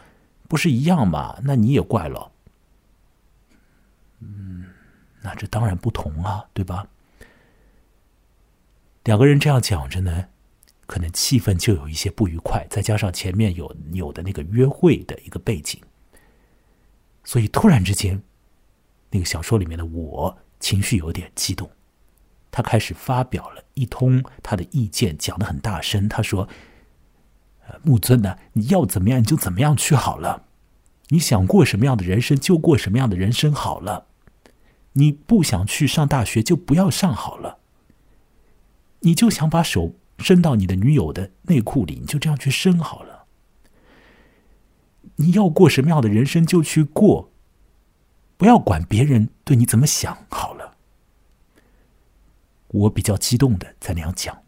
[0.48, 1.38] 不是一样吗？
[1.44, 2.32] 那你也怪了。
[4.20, 4.66] 嗯，
[5.22, 6.88] 那这当然不同啊，对吧？
[9.04, 10.26] 两个人这样讲着呢，
[10.86, 15.80] 可能气氛就有一些不愉快，再加上前面有有的那个约会的一个背景，
[17.24, 18.24] 所以突然之间，
[19.12, 20.38] 那个小说里面的我。
[20.60, 21.70] 情绪有点激动，
[22.58, 26.10] 他开始发表了一通他的意见，讲的很大声。
[26.10, 26.50] 他说
[27.70, 30.46] ：“呃木尊呢，你要怎么样你就怎么样去好了。
[31.10, 34.08] 你想过什么样的人生就过什么样的人生好了。
[34.94, 37.60] 你不想去上大学就不要上好了。
[39.02, 43.26] 你就想把手伸到你的女友的内裤里，你就这样去伸好了。
[45.18, 47.30] 你要过什么样的人生就去过。”
[48.36, 50.57] 不要管别人对你怎么想，好了。
[52.68, 54.44] 我比较激动的在那样讲。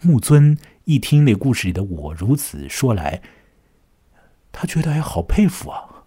[0.00, 3.22] 木尊一听那故事里的我如此说来，
[4.52, 6.04] 他觉得哎，好佩服啊！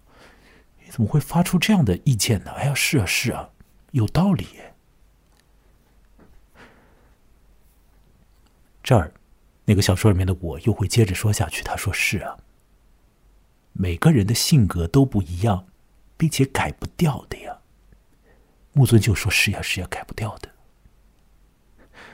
[0.84, 2.50] 你怎么会发出这样的意见呢？
[2.52, 3.50] 哎呀，是啊，是啊，
[3.90, 4.46] 有道理。
[8.82, 9.12] 这儿，
[9.64, 11.62] 那个小说里面的我又会接着说下去。
[11.62, 12.38] 他说：“是啊，
[13.72, 15.66] 每个人的性格都不一样。”
[16.14, 17.61] 并且改不掉的呀，
[18.72, 20.48] 木尊就说：“是呀，是呀，改不掉的。”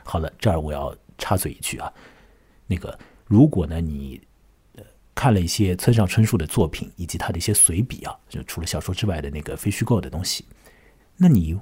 [0.05, 1.92] 好了，这儿我要插嘴一句啊，
[2.66, 4.21] 那个如果呢你
[4.75, 4.83] 呃
[5.14, 10.44] 看了一些村上春树的作品以及他的一些随笔啊，就除了小说之外的那个非虚构的东西，
[11.16, 11.59] 那你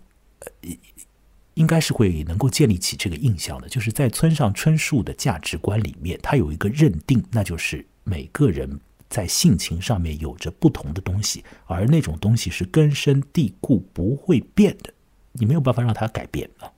[1.54, 8.80] 应该是会能够建立起这个印象的，就是在村上春树的价值观里面，他有一个认定，那就是每个人。
[9.16, 14.92] 在性情上面有着不同的东西，而那种东西是根深蒂固、不会变的，
[15.32, 16.70] 你没有办法让它改变啊。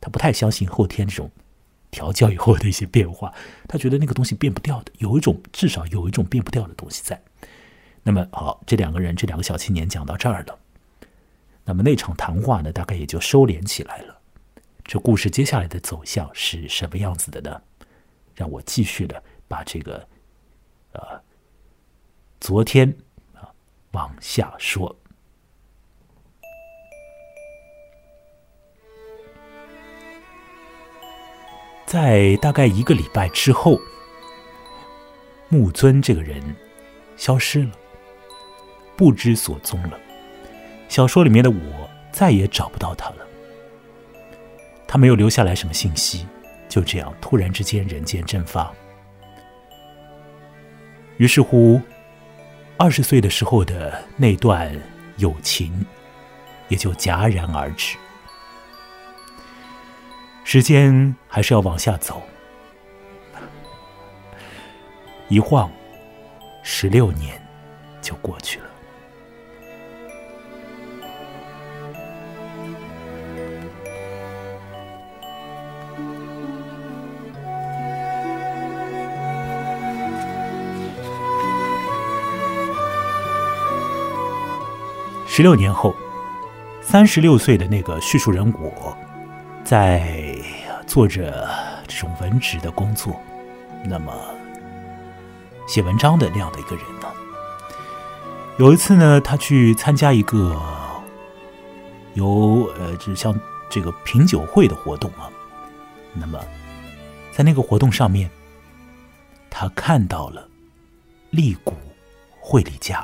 [0.00, 1.28] 他不太相信后天这种
[1.90, 3.34] 调教以后的一些变化，
[3.66, 7.20] 他觉得那个东西变不掉的，有一种至少有一种变不掉的东西在。
[8.04, 10.56] 那么好，这两个人这两个小青年讲到这儿了，
[11.64, 14.20] 那么那场谈话呢，大概也就收敛起来了。
[14.84, 17.60] 这故事接下来的走向是什么样子的呢？
[18.36, 20.06] 让我继续的把这个，
[20.92, 21.20] 呃。
[22.40, 22.88] 昨天
[23.34, 23.52] 啊，
[23.90, 24.96] 往下说，
[31.84, 33.78] 在大概一个礼拜之后，
[35.50, 36.42] 木尊这个人
[37.18, 37.72] 消失了，
[38.96, 40.00] 不知所踪了。
[40.88, 43.26] 小说里面的我再也找不到他了，
[44.88, 46.26] 他没有留下来什么信息，
[46.70, 48.72] 就这样突然之间人间蒸发。
[51.18, 51.78] 于是乎。
[52.82, 54.74] 二十岁的时候的那段
[55.18, 55.84] 友情，
[56.68, 57.98] 也就戛然而止。
[60.44, 62.22] 时间还是要往下走，
[65.28, 65.70] 一晃，
[66.62, 67.38] 十六年
[68.00, 68.69] 就过去了。
[85.40, 85.94] 十六年后，
[86.82, 88.94] 三十六岁的那个叙述人我，
[89.64, 90.36] 在
[90.86, 91.48] 做着
[91.88, 93.18] 这种文职的工作，
[93.86, 94.12] 那么
[95.66, 97.08] 写文章的那样的一个人呢，
[98.58, 100.60] 有一次呢，他去参加一个
[102.12, 103.34] 由呃，就像
[103.70, 105.30] 这个品酒会的活动啊，
[106.12, 106.38] 那么
[107.32, 108.28] 在那个活动上面，
[109.48, 110.46] 他看到了
[111.30, 111.74] 利谷
[112.38, 113.02] 惠里家。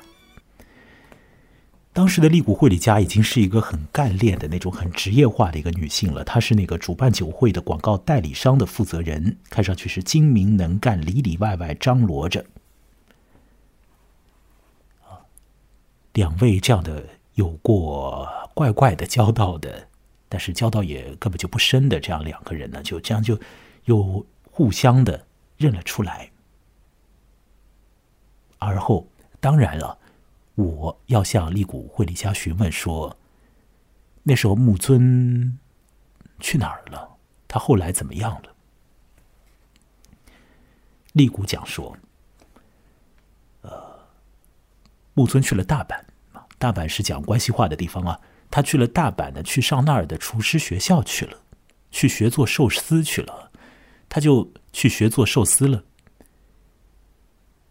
[1.96, 6.22] 当时的利古惠里佳已经是一个很干练的那种很职业化的一个女性了。
[6.22, 12.44] 她是那个主办酒会的广告代理商的负责人，看上去是精明能干，里里外外张罗着。
[16.12, 19.88] 两位这样的有过怪怪的交道的，
[20.28, 23.40] 但是交道也根本就不深的这样两个人呢，就这样就
[23.86, 25.24] 又互相的
[25.56, 26.30] 认了出来。
[28.58, 29.08] 而后，
[29.40, 29.96] 当然了。
[30.56, 33.16] 我要向利谷惠里家询问说
[34.24, 35.58] ：“那时候木尊
[36.40, 37.16] 去哪儿了？
[37.48, 38.54] 他后来怎么样了？”
[41.12, 41.96] 利谷讲说
[43.62, 43.98] ：“呃，
[45.14, 46.02] 木村去了大阪
[46.58, 48.20] 大阪是讲关西话的地方啊。
[48.50, 51.38] 他去了大阪呢，去上那儿的厨师学校去了，
[51.90, 53.50] 去学做寿司去了，
[54.08, 55.82] 他就去学做寿司了。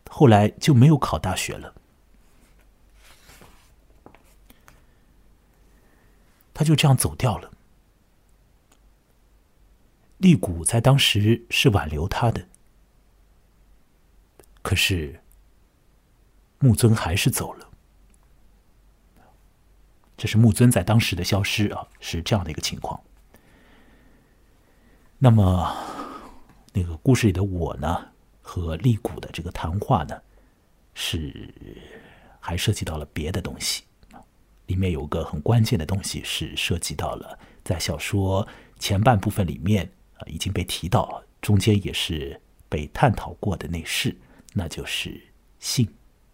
[0.09, 1.73] 后来就没有考大学了，
[6.55, 7.51] 他就这样走掉了。
[10.17, 12.47] 利谷在当时是挽留他的，
[14.63, 15.21] 可是
[16.57, 17.69] 木尊还是走了。
[20.17, 22.99] 这是木尊在当时的消失啊，是这样的一个情况。
[25.17, 25.75] 那么，
[26.71, 30.21] 那个故事里的我呢，和利谷的这个谈话呢，
[30.93, 31.53] 是
[32.39, 33.83] 还涉及到了别的东西
[34.67, 38.47] 里面有个很关键的东西是涉及到了在小说
[38.79, 42.39] 前半部分里面啊已经被提到，中间也是
[42.69, 44.15] 被探讨过的那事，
[44.53, 45.21] 那就是
[45.59, 45.87] 性。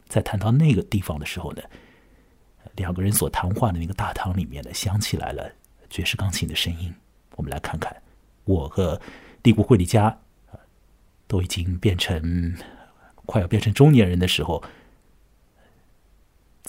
[0.08, 1.62] 在谈到那个地方的时候呢。
[2.78, 5.52] 两个人所谈话的那个大堂里面呢，响起来了
[5.90, 6.94] 爵士钢琴的声音。
[7.36, 7.94] 我们来看看，
[8.46, 9.00] 我和
[9.44, 10.18] 帝国惠利家
[11.28, 12.56] 都已经变成
[13.26, 14.64] 快要变成中年人的时候，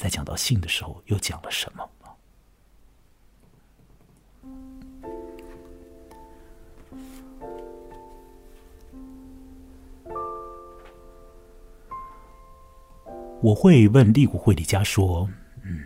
[0.03, 1.89] 在讲到性的时候，又讲了什么？
[13.41, 15.31] 我会问利古惠利家说。
[15.63, 15.85] 嗯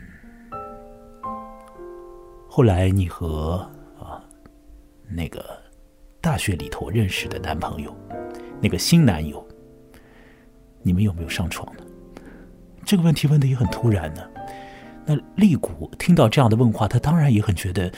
[2.49, 3.57] 后来你和
[4.01, 4.25] 啊
[5.11, 5.63] 那个
[6.23, 7.95] 大学里头认识的男朋友，
[8.63, 9.47] 那个新男友，
[10.81, 11.86] 你们有没有上床呢？
[12.87, 14.23] 这个问题问的也很突然呢。
[15.05, 17.93] 那丽谷听到这样的问话，他当然也很觉得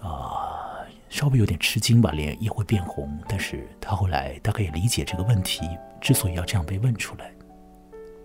[0.00, 3.16] 啊稍微有点吃惊吧，脸也会变红。
[3.28, 5.68] 但是他后来大概也理解这个问题
[6.00, 7.30] 之所以要这样被问出来，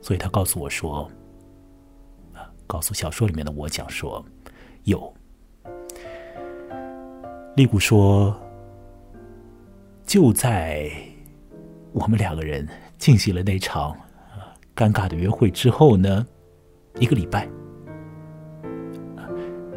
[0.01, 1.11] 所以他告诉我说
[2.33, 4.25] 啊，告诉小说里面的我讲说
[4.83, 5.13] 有。
[7.57, 8.33] 利古说
[10.07, 10.89] ：“就在
[11.91, 12.65] 我们两个人
[12.97, 13.93] 进行了那场
[14.76, 16.26] 尴尬的约会之后呢，
[16.99, 17.47] 一个礼拜，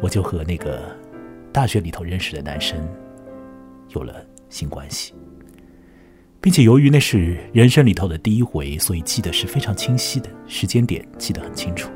[0.01, 0.95] 我就和那个
[1.51, 2.77] 大学里头认识的男生
[3.89, 5.13] 有了性关系，
[6.41, 11.91] 并且由于那是人生里头的第一回，所以记得是非常清晰的时间点，记得很清楚。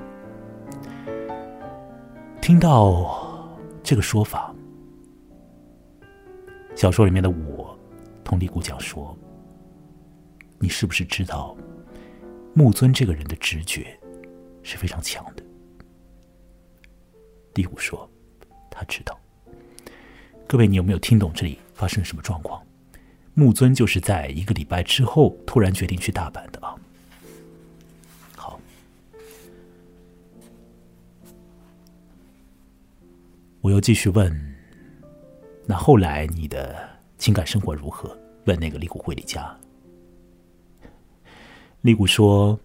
[2.41, 3.50] 听到
[3.84, 4.54] 这个说法。”
[6.76, 7.78] 小说里面的我，
[8.24, 9.18] 同李谷讲说
[10.60, 11.56] ：“你是不是知道，
[12.54, 13.97] 木尊这个人的直觉
[14.64, 15.43] 是非常强的？”
[17.56, 18.10] 李谷说
[18.70, 19.18] ：“他知道。”
[20.47, 22.62] 各位，你有没有听懂这里发生了什么状况？
[23.36, 26.76] 木尊就是在一个礼拜之后突然决定去大阪的啊。
[28.36, 28.60] 好，
[33.62, 34.56] 我又继续问。
[35.66, 36.76] 那后来你的
[37.18, 38.18] 情感生活如何？
[38.45, 39.56] 问那个利古惠里家。
[41.82, 42.59] 利古说，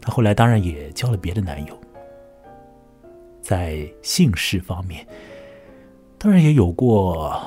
[0.00, 1.78] 他后来当然也交了别的男友，
[3.40, 5.06] 在姓氏方面，
[6.18, 7.40] 当然也有过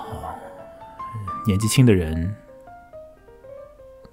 [1.46, 2.34] 年纪轻的人，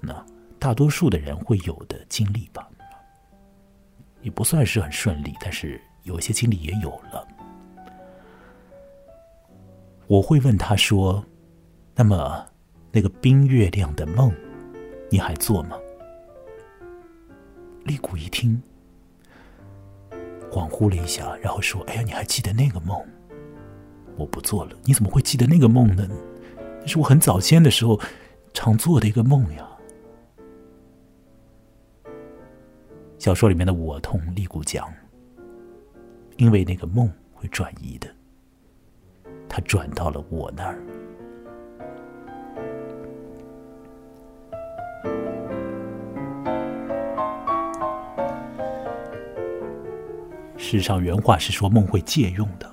[0.01, 0.25] 那
[0.59, 2.69] 大多数的人会有的经历吧，
[4.21, 7.25] 也不算是很顺利，但是有一些经历也有了。
[10.07, 11.23] 我会问他说
[11.95, 12.45] ：“那么，
[12.91, 14.29] 那个冰月亮的梦，
[15.09, 15.77] 你还做吗？”
[17.91, 18.63] 利古一听，
[20.49, 22.97] 恍惚了一下，然后说：“哎呀，你还记得那个梦？
[24.15, 24.71] 我不做了。
[24.85, 26.07] 你怎么会记得那个梦呢？
[26.79, 27.99] 那是我很早先的时候
[28.53, 29.67] 常做的一个梦呀。”
[33.19, 34.89] 小说里面的我同利古讲，
[36.37, 38.07] 因为那个梦会转移的。
[39.49, 40.81] 他转到了我那儿。
[50.61, 52.71] 事实上，原话是说梦会借用的。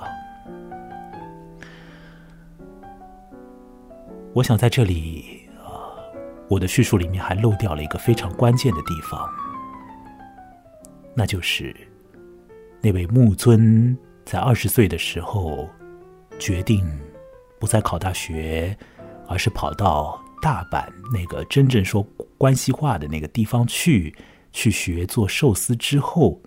[4.35, 5.89] 我想在这里啊，
[6.49, 9.27] 我的叙述里面还漏掉了一个非常关键的地方，
[11.15, 11.75] 那就是
[12.83, 15.69] 那位木尊在二十岁的时候。
[16.39, 16.87] 决定
[17.59, 18.79] 不再考大学，
[19.27, 22.01] 而是跑到大阪那个真正说
[22.39, 24.15] 关西话的那个地方去，
[24.53, 25.75] 去学做寿司。
[25.75, 26.41] 之后，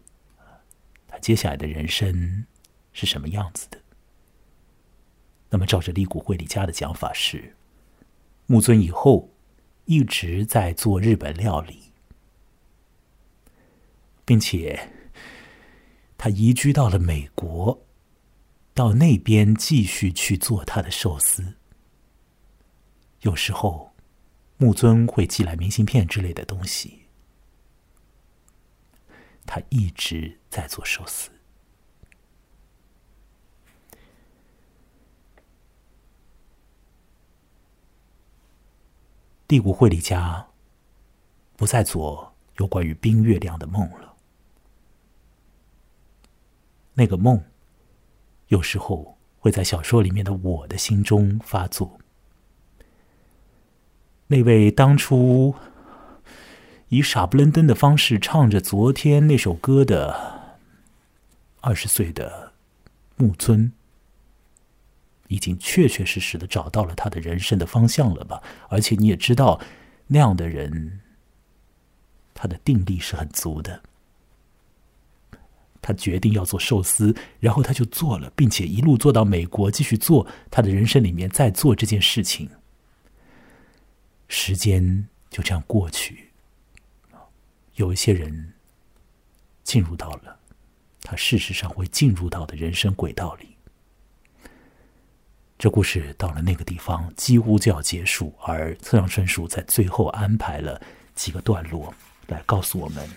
[1.22, 2.46] 接下来的人生
[2.92, 3.80] 是什么样子的？
[5.50, 7.56] 那么，照着立谷惠里家的讲法是，
[8.48, 9.30] 木尊以后
[9.86, 11.78] 一直在做日本料理，
[14.26, 14.90] 并且
[16.18, 17.86] 他移居到了美国。
[18.74, 21.56] 到那边继续去做他的寿司。
[23.20, 23.92] 有时候，
[24.56, 27.01] 木尊会寄来明信片之类的东西。
[29.46, 31.30] 他一直在做寿司。
[39.48, 40.48] 帝国惠理家
[41.58, 44.16] 不再做有关于冰月亮的梦了。
[46.94, 47.44] 那个梦，
[48.48, 52.00] 有时候会在小说里面的我的心中发作。
[54.28, 55.54] 那位当初
[56.92, 60.58] 以傻不愣登的方式唱着昨天那首歌的
[61.62, 62.52] 二十岁的
[63.16, 63.72] 木尊。
[65.30, 68.44] 已经确确实实的找到了他的人生的方向了吧？
[68.68, 69.62] 而且你也知道，
[70.08, 71.00] 那样的人，
[72.34, 73.82] 他的定力是很足的。
[75.82, 82.50] 他决定要做寿司，然后他就做了，并且一路做到美国，继续做他的人生里面在做这件事情。
[84.28, 86.31] 时间就这样过去，
[87.82, 88.54] 有一些人
[89.64, 90.40] 进入到了
[91.02, 93.58] 他事实上会进入到的人生轨道里。
[95.58, 100.80] 这故事到了那个地方，几乎就要结束，而村上春树在最后安排了
[101.16, 101.92] 几个段落，
[102.28, 103.10] 来告诉我们：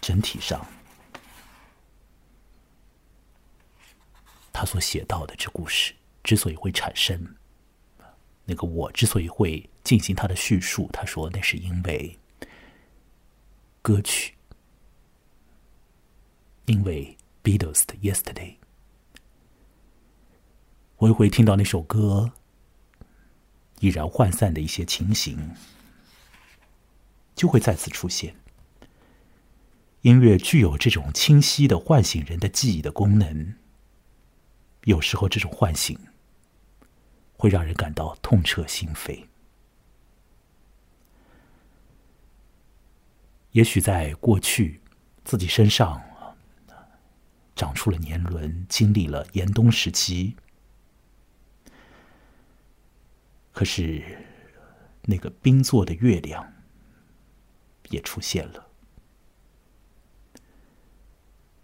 [0.00, 0.66] 整体上，
[4.52, 7.36] 他所写到的这故事之所以会产生，
[8.44, 12.18] 那个我之所以会进行他的叙述，他说那是因为
[13.82, 14.34] 歌曲，
[16.64, 18.56] 因为 Beatles 的 Yesterday。
[20.96, 22.32] 我会听到那首歌
[23.80, 25.54] 依然涣散的一些情形，
[27.34, 28.34] 就会再次出现。
[30.00, 33.54] 音乐具有这种清晰的唤醒人的记忆的功能，
[34.84, 35.98] 有时候这种唤醒
[37.36, 39.26] 会让人感到痛彻心扉。
[43.54, 44.80] 也许在过去，
[45.24, 46.02] 自己身上
[47.54, 50.34] 长出了年轮，经历了严冬时期。
[53.52, 54.02] 可是，
[55.02, 56.52] 那个冰做的月亮
[57.90, 58.66] 也出现了，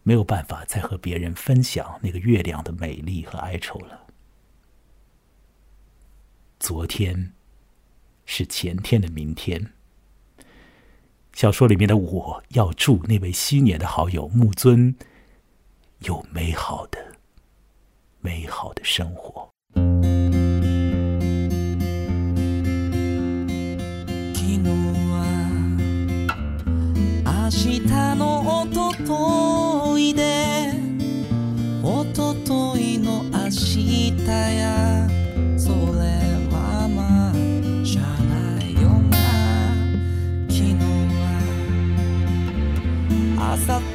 [0.05, 4.07] 没有办法再和别人分享那个月亮的美丽和哀愁了。
[6.61, 7.33] 昨天
[8.25, 9.73] 是前天的明天。
[11.34, 14.96] 小说里面的我要祝那位昔年的好友木尊
[16.00, 16.98] 有美好的、
[18.22, 19.56] 美好的生活。
[27.56, 27.80] 日
[28.16, 29.39] のおとと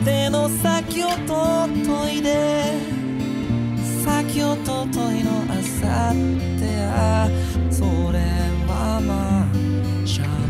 [0.05, 2.79] 手の先をとといで
[4.03, 6.15] 先をとといのあさっ
[6.59, 7.27] てや。
[7.71, 8.19] それ
[8.67, 10.44] はまあしゃあ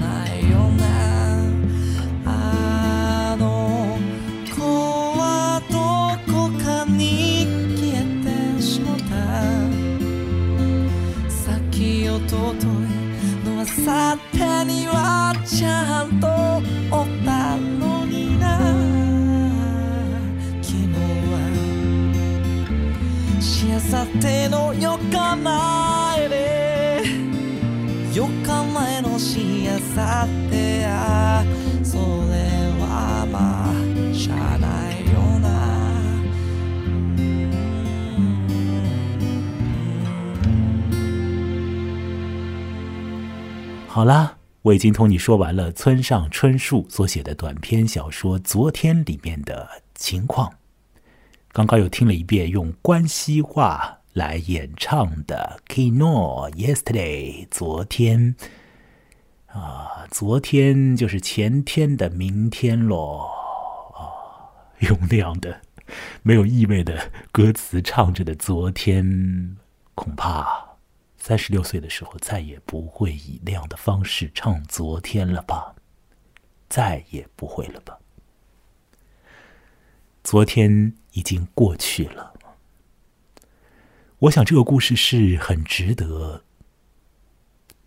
[44.76, 50.53] 已经同你说完了村上春树所写的短篇小说《昨天》里面的情况。
[51.53, 58.36] 刚刚又听了一遍用关西话来演唱的《Kino Yesterday》，昨天
[59.47, 63.30] 啊，昨天就是前天的明天咯。
[63.95, 64.03] 啊，
[64.80, 65.61] 用那样的
[66.21, 69.55] 没有意味的歌词唱着的昨天，
[69.95, 70.64] 恐怕。
[71.28, 75.73] 三十六岁的时候，再也不会以那样的方式唱昨天了吧？
[76.69, 77.97] 再也不会了吧？
[80.23, 82.32] 昨天已经过去了。
[84.19, 86.43] 我想这个故事是很值得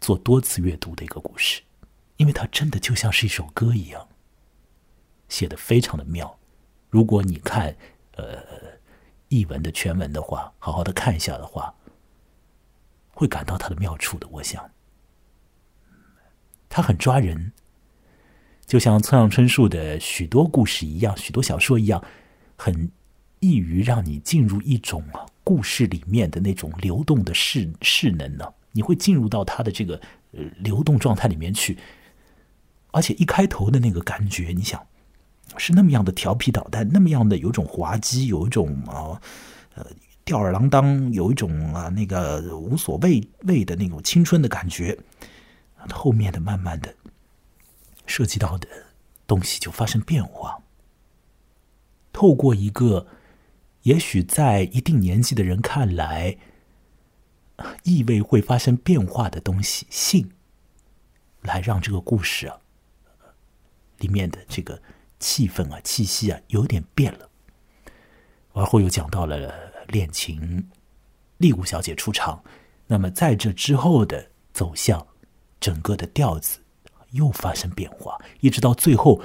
[0.00, 1.62] 做多次阅读的一个故事，
[2.16, 4.08] 因为它真的就像是一首歌一样，
[5.28, 6.36] 写的非常的妙。
[6.90, 7.76] 如果你看，
[8.16, 8.42] 呃，
[9.28, 11.72] 译文的全文的话，好好的看一下的话，
[13.18, 14.28] 会感到它的妙处的。
[14.30, 14.70] 我想，
[16.68, 17.50] 它很抓人，
[18.64, 22.00] 就像村上春树的许多故事一样，许多小说一样，
[22.56, 22.88] 很
[23.40, 25.02] 易于让你进入一种
[25.42, 28.44] 故事里面的那种流动的势势能呢。
[28.70, 30.00] 你会进入到他的这个
[30.30, 31.76] 呃流动状态里面去，
[32.92, 34.80] 而且一开头的那个感觉，你想。
[35.56, 39.18] 是那么样的调皮捣蛋，那么样的有种滑稽，有一种啊，
[39.74, 39.86] 呃，
[40.28, 44.98] 吊儿郎当，有一种啊那个无所谓谓的那种青春的感觉。
[45.90, 46.94] 后面的慢慢的
[48.04, 48.68] 涉及到的
[49.26, 50.58] 东西就发生变化。
[52.12, 53.06] 透过一个
[53.84, 56.36] 也许在一定年纪的人看来
[57.84, 60.30] 意味会发生变化的东西，性，
[61.40, 62.60] 来让这个故事啊
[63.96, 64.78] 里面的这个。
[65.20, 67.28] 气氛啊，气息啊，有点变了。
[68.52, 70.68] 而后又讲到了恋情，
[71.38, 72.42] 丽谷小姐出场。
[72.86, 75.06] 那么在这之后的走向，
[75.60, 76.58] 整个的调子
[77.10, 79.20] 又发生变化，一直到最后，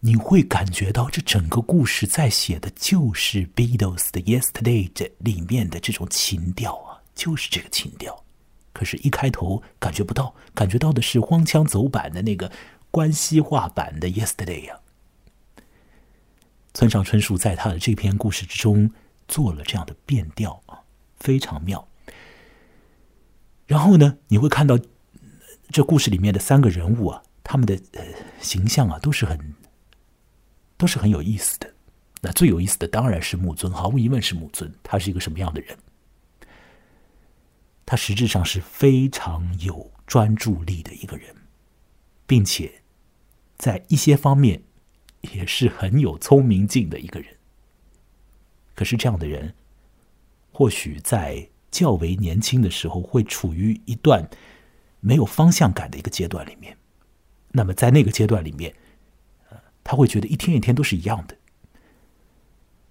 [0.00, 8.24] 你会感觉到这整个故事在写的就是 Beatles 的 Yesterday 这里面的这种情调啊，就是这个情调。
[8.72, 12.52] 可是，一开头感觉不到，感觉到的是荒腔走板的那个
[12.90, 14.78] 关西话版的 Yesterday 呀。
[16.74, 18.90] 村上春树在他的这篇故事之中
[19.28, 20.82] 做了这样的变调啊，
[21.18, 21.86] 非常妙。
[23.66, 24.78] 然后呢，你会看到
[25.70, 28.04] 这故事里面的三个人物啊，他们的呃
[28.40, 29.54] 形象啊，都是很
[30.76, 31.74] 都是很有意思的。
[32.22, 34.72] 那最有意思的当然是木尊，毫无疑问是木尊。
[34.82, 35.76] 他是一个什么样的人？
[37.84, 41.34] 他实质上是非常有专注力的一个人，
[42.26, 42.82] 并且
[43.56, 44.62] 在一些方面。
[45.32, 47.35] 也是很有聪明劲的一个人。
[48.76, 49.52] 可是这样的人，
[50.52, 54.30] 或许在较为年轻的时候，会处于一段
[55.00, 56.76] 没有方向感的一个阶段里面。
[57.50, 58.72] 那么在那个阶段里面，
[59.82, 61.36] 他会觉得一天一天都是一样的。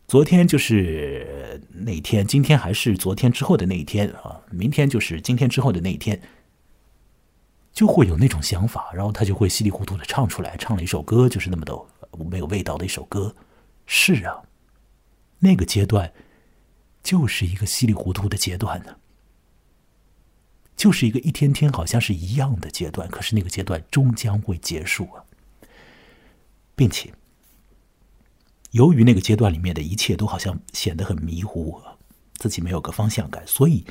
[0.07, 6.19] 昨天就是那一天，今天还是昨天之后的那一天啊，明天就是今天之后的那一天，
[7.71, 11.73] 就会有那种想法，然后他就会稀里糊涂的唱出来，唱了一首歌，就是那么的。
[12.31, 13.35] 没有味道的一首歌，
[13.85, 14.41] 是啊，
[15.45, 16.11] 那个阶段
[17.03, 18.97] 就是一个稀里糊涂的阶段呢，
[20.75, 23.07] 就是一个一天天好像是一样的阶段。
[23.07, 25.23] 可是那个阶段终将会结束啊，
[26.75, 27.13] 并且
[28.71, 31.79] 由于那个阶段里面的一切都好像显得很迷糊，
[32.33, 33.85] 自己没有个方向感，所以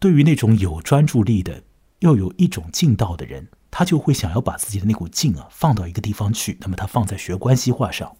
[0.00, 1.62] 对于那种有专注力的
[2.00, 3.48] 又有一种劲道的人。
[3.76, 8.16] 他就会想要把自己的那股劲啊放到一个地方去，那么他放在学关系化上，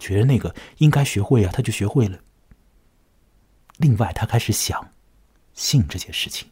[0.00, 2.18] 觉得那个应该学会啊，他就学会了。
[3.76, 4.92] 另外，他开始想
[5.54, 6.48] 性这件事情，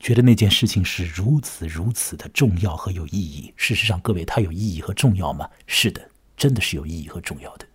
[0.00, 3.52] 觉得那件事情是如此如此的重要和有意义。
[3.56, 5.48] 事实上，各位，它有意义和重要吗？
[5.66, 7.66] 是的，真的是有意义和重要的。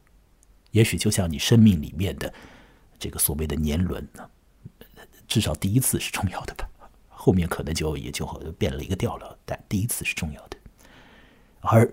[0.72, 2.34] 也许就像你生命里面的
[3.00, 4.30] 这个所谓的年轮呢，
[5.28, 6.68] 至少第一次是重要的吧。
[7.10, 8.26] 后面可能就也就
[8.58, 10.58] 变了一个调了，但第一次是重要的。
[11.62, 11.90] 而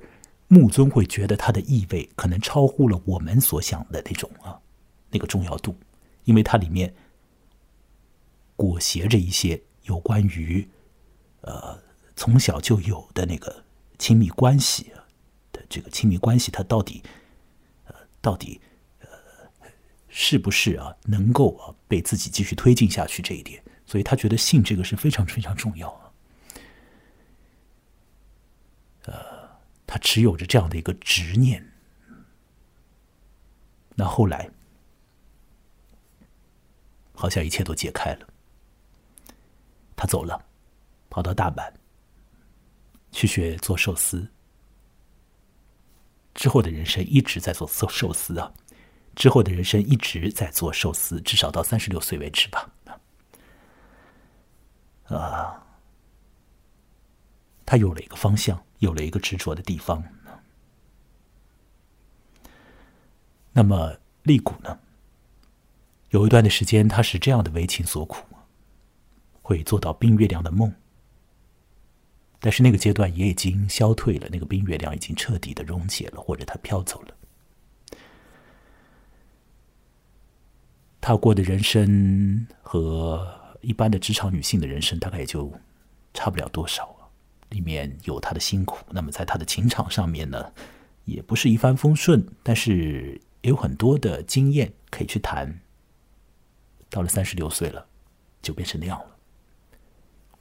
[0.53, 4.59] 木尊会觉得它的意味可能超乎了我们所想的那种啊
[5.09, 5.77] 那个重要度，
[6.25, 6.93] 因为它里面
[8.57, 10.69] 裹挟着一些有关于
[11.43, 11.79] 呃
[12.17, 13.65] 从小就有的那个
[13.97, 14.93] 亲密关系
[15.53, 17.01] 的这个亲密关系，它到底
[17.85, 18.61] 呃到底
[18.99, 19.09] 呃
[20.09, 23.63] 是不是啊能够啊被自己继续推进下去这一点。
[23.87, 26.13] 所以他觉得性这个是非常非常重要啊，
[29.07, 29.49] 呃，
[29.91, 31.61] 他持有着这样的一个执念。
[33.97, 34.49] 那后来，
[37.13, 38.29] 好像一切都解开了，
[39.97, 40.41] 他走了，
[41.09, 41.73] 跑到大阪
[43.11, 44.31] 去学做寿司。
[46.35, 48.55] 之后的人生一直在做寿寿司啊，
[49.17, 52.71] 之后的人生一直在做寿司，至少到三十六岁为止吧。
[55.09, 55.67] 啊，
[57.67, 60.05] 他有了一个方向，有了一个执着的地方。
[63.53, 64.79] 那么利谷呢？
[66.11, 68.27] 有一段的时间，他是这样的为情所苦，
[69.41, 70.75] 会做到冰月亮的梦。
[72.41, 77.15] 但是那个阶段也已经消退了，那个冰月亮已经彻底的溶解了，或者它飘走了。
[81.01, 83.37] 他过的人生和。
[83.63, 85.53] 一般的职场女性的人生大概也就
[86.15, 86.97] 差不了多少
[87.51, 88.79] 里面有她的辛苦。
[88.91, 90.53] 那么在她的情场上面呢，
[91.05, 95.61] 也不是一帆风顺，但是也有很多的经验可以去谈。
[96.89, 97.87] 到了三十六岁了，
[98.43, 99.17] 就变成那样了。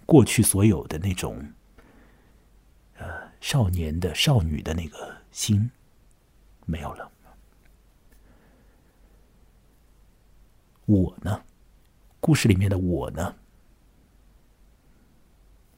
[0.06, 1.54] 过去所有的那种，
[2.98, 3.08] 呃，
[3.40, 5.70] 少年的少女的那个心，
[6.66, 7.12] 没有了。
[10.86, 11.40] 我呢？
[12.20, 13.36] 故事里面的我呢？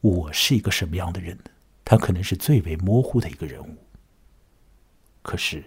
[0.02, 1.46] 我是一个什么样的人呢？
[1.86, 3.78] 他可能是最为模糊的一个人物。
[5.22, 5.64] 可是，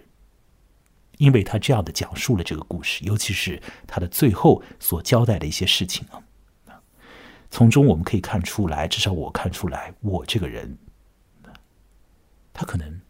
[1.17, 6.21] 因为他这样的讲述了这个故事，尤其是他的最后所交代的一些事情啊，
[7.49, 10.77] 从中我们可以看出来，至少我看出来，我这个人，
[12.51, 13.01] 他可能，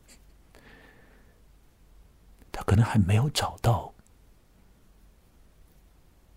[2.52, 3.94] 他可能还没有找到。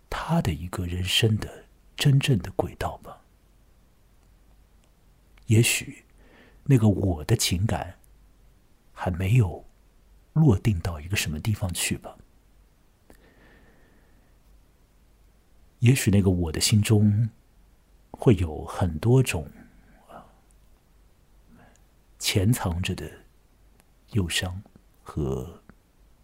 [0.09, 1.65] 他的一个人生的
[1.95, 3.18] 真正的轨道吧？
[5.49, 6.05] 也许
[6.63, 7.95] 那个我的情感
[8.93, 9.65] 还没有
[10.33, 12.15] 落定到一个什么地方去吧？
[15.79, 17.29] 也许那个我的心中
[18.11, 19.49] 会有很多种
[22.19, 23.09] 潜藏着的
[24.11, 24.61] 忧伤
[25.03, 25.61] 和。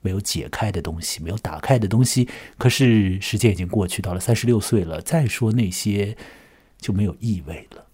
[0.01, 2.29] 没有解开的东西，没有打开的东西。
[2.59, 6.15] 可是时间已经过去，到了三十六岁了，再说那些
[6.77, 7.87] 就没有意味了。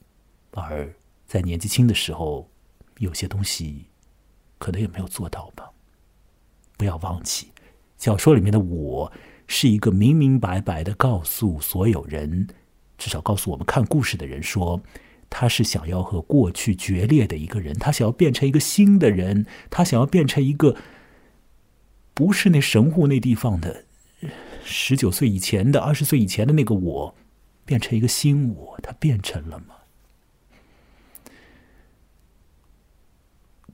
[0.52, 0.94] 而
[1.32, 2.50] 在年纪轻的时候，
[2.98, 3.86] 有些东西
[4.58, 5.72] 可能也没有做到吧。
[6.76, 7.48] 不要忘记，
[7.98, 9.10] 小说里面的我
[9.48, 12.50] 是一个明明白白的告诉所有人，
[12.98, 14.82] 至少告诉我们看故事的人说，
[15.30, 20.76] 他是想要和过去决裂的一个人，他想要变成一个新的人，他想要变成一个。
[22.14, 23.86] 不是那神户那地方的
[24.66, 27.16] 十九岁以前的、二十岁以前的那个我，
[27.64, 29.76] 变成一个新我，他变成了吗？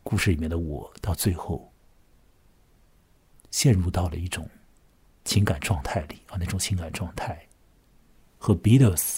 [0.10, 1.70] 故事里面的我到最后
[3.51, 4.49] 陷入到了一种
[5.26, 7.45] 情感状态里啊，那种情感状态
[8.38, 9.18] 和 Beatles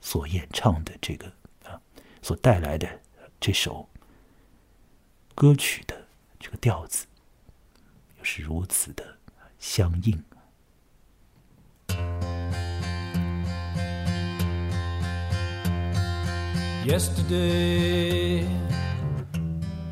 [0.00, 1.26] 所演唱的这个
[1.62, 1.78] 啊
[2.22, 2.88] 所带来的
[3.38, 3.86] 这首
[5.34, 6.06] 歌曲的
[6.40, 7.04] 这个调子
[8.16, 8.24] 又。
[8.24, 9.18] 是如此的
[9.58, 10.24] 相应。
[16.86, 18.13] Yesterday,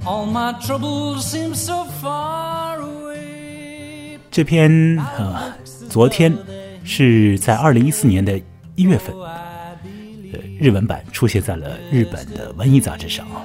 [0.05, 4.19] all my troubles seem so far away。
[4.31, 5.57] 这篇啊，
[5.89, 6.37] 昨天
[6.85, 8.41] 是在二零一四年的
[8.75, 13.45] 一月份，呃，日文版出现在了日本的文艺杂志上啊。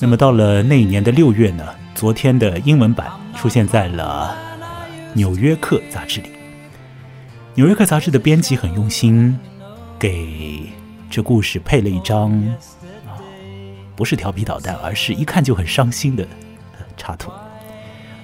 [0.00, 1.64] 那么到了那一年的六月呢？
[1.94, 3.06] 昨天的英文版
[3.36, 4.34] 出现在了
[5.12, 6.28] 《纽约客》杂志里，
[7.54, 9.38] 《纽约客》杂志的编辑很用心，
[10.00, 10.62] 给
[11.08, 12.42] 这故事配了一张，
[13.94, 16.26] 不是调皮捣蛋，而是一看就很伤心的
[16.96, 17.30] 插图。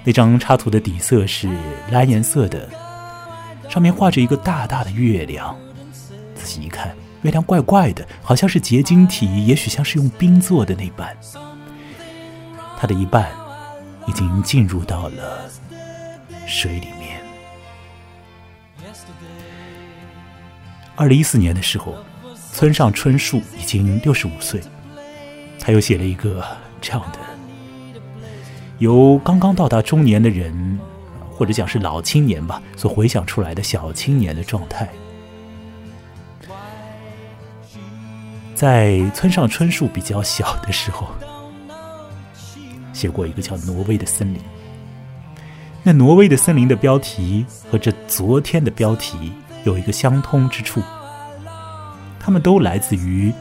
[0.03, 1.49] 那张插图的底色是
[1.91, 2.69] 蓝颜色的，
[3.69, 5.55] 上面画着一个大大的月亮。
[6.35, 11.15] 仔细一看，月亮怪怪的，好像是结晶体，也许像是用冰做的那般。
[12.77, 13.29] 它的一半。
[14.07, 15.47] 已经进入到了
[16.47, 17.21] 水里面。
[20.95, 21.93] 二零一四年的时候，
[22.51, 24.59] 村上春树已经六十五岁，
[25.69, 26.43] 他又写了一个
[26.81, 27.19] 这样的，
[28.79, 30.79] 由刚刚到达中年的人，
[31.29, 34.89] 或者讲是老青年吧，所回想出来的小青年的状态。
[38.55, 41.07] 在村上春树比较小的时候。
[42.91, 44.39] 写过一个叫《挪威的森林》，
[45.83, 49.31] 那《挪威的森林》的标题和这昨天的标题
[49.65, 50.81] 有一个相通之处，
[52.19, 53.31] 他们都来自于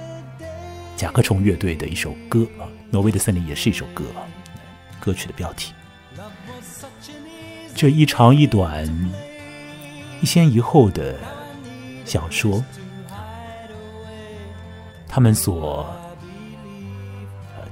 [0.99, 4.27] 甲壳虫乐队的一首歌啊，《挪威的森林》也是一首歌啊，
[4.99, 5.73] 歌曲的标题。
[7.73, 8.85] 这一长一短、
[10.21, 11.15] 一先一后的
[12.05, 12.63] 小说，
[15.09, 15.87] 他们所。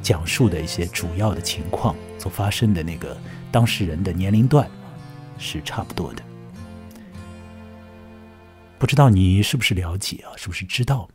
[0.03, 3.19] 讲述的一些主要的情况所发生的那个
[3.51, 4.71] 当事人的年龄段
[5.37, 6.23] 是差不多的。
[8.79, 10.31] 不知道你是不是了解啊？
[10.37, 11.09] 是不是知道，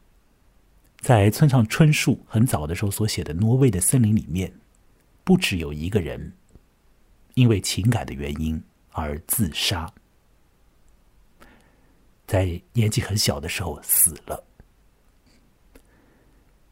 [1.02, 4.54] 在村上春树很早的时候所写的《挪威的森林》里面，
[5.24, 6.32] 不只有一个人
[7.34, 9.92] 因为情感的原因而自杀，
[12.26, 14.44] 在年纪很小的时候死了，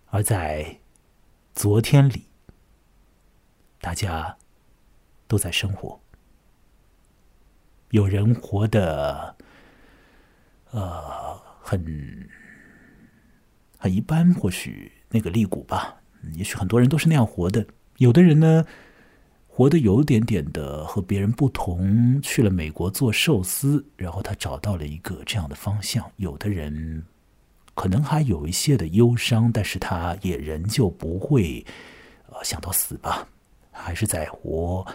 [0.08, 0.80] 而在。
[1.56, 2.26] 昨天里，
[3.82, 4.38] 大家
[5.28, 6.00] 都在生活。
[7.90, 9.36] 有人活的，
[10.72, 11.84] 呃，很
[13.82, 15.96] 很一般，或许那个利谷吧，
[16.34, 17.66] 也许很多人都是那样活的。
[17.98, 18.66] 有的人呢，
[19.48, 26.12] 活得有点点的和别人不同，去了美国做寿司，然后他找到了一个这样的方向。
[26.18, 27.06] 有的人
[27.74, 31.66] 可能还有一些的忧伤，但是他也仍旧不会
[32.28, 33.26] 呃想到死吧，
[33.72, 34.86] 还是在活。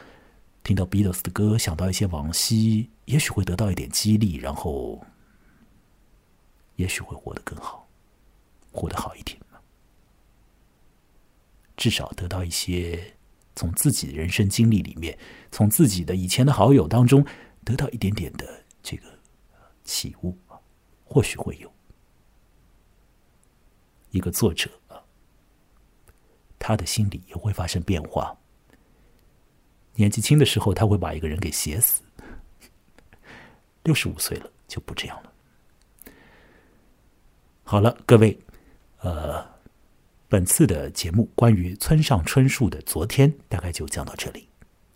[0.62, 5.03] 听到 Beatles 的歌，想到一些往昔，也许会得到一点激励，然后
[6.76, 7.84] 也许会活得更好，
[8.75, 9.41] 活得好一点。
[11.77, 13.16] 至少得到一些
[13.57, 15.18] 从自己的人生经历里面，
[15.51, 17.25] 从自己的以前的好友当中
[17.64, 19.07] 得到一点点的这个
[19.83, 20.37] 起悟
[21.05, 21.72] 或许会有
[24.11, 25.03] 一个作者啊，
[26.59, 28.37] 他的心里也会发生变化。
[29.95, 32.03] 年纪轻的时候，他会把一个人给写死；
[33.83, 35.33] 六十五岁了就不这样了。
[37.62, 38.39] 好了，各位，
[39.05, 39.55] 呃。
[40.26, 44.48] 本次的节目关于村上春树的昨天大概就讲到这里。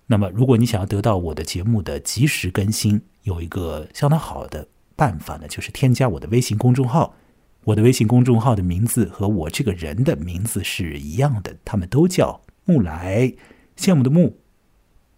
[0.05, 7.15] 那么，如果你想要得到我的节目的及时更新，有一个相当好的办法呢，就是添加我的微信公众号。
[7.63, 13.33] 我的微信公众号的名字和我这个人的名字是一样的，他们都叫木来，
[13.77, 14.41] 羡慕的慕，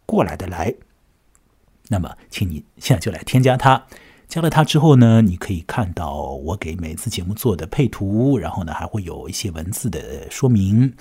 [0.04, 0.74] 过来的来。
[1.88, 3.86] 那么，请你现在就来添加他。
[4.30, 10.94] 加了它之后呢，你可以看到我给每次节目做的配图，然后呢还会有一些文字的说明。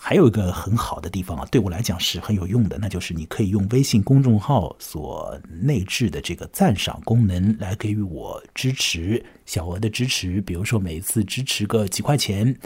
[0.00, 12.56] 还有一个很好的地方啊，对我来讲是很有用的，那就是你可以用微信公众号所内置的这个赞赏功能来给予我支持，小额的支持，比如说每一次支持个几块钱，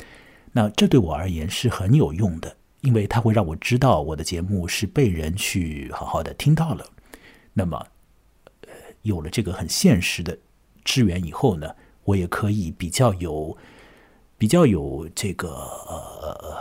[0.53, 6.87] 那这对我而言是很有用的，因为它会让我知道我的节目是被人去好好的听到了。
[7.53, 7.85] 那么。
[9.03, 10.37] 有了这个很现实的
[10.85, 11.75] 支援以后呢，
[12.05, 13.57] 我也可以比较有
[14.39, 16.57] 比较有这个呃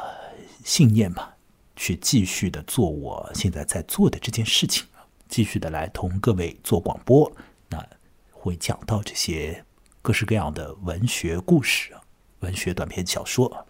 [0.63, 1.35] 信念吧，
[1.75, 4.85] 去继续的做我现在在做的这件事情
[5.27, 7.31] 继续的来同各位做广播，
[7.69, 7.83] 那
[8.31, 9.63] 会讲到这些
[10.01, 11.95] 各式各样的文学故事，
[12.39, 13.65] 文学短篇小说，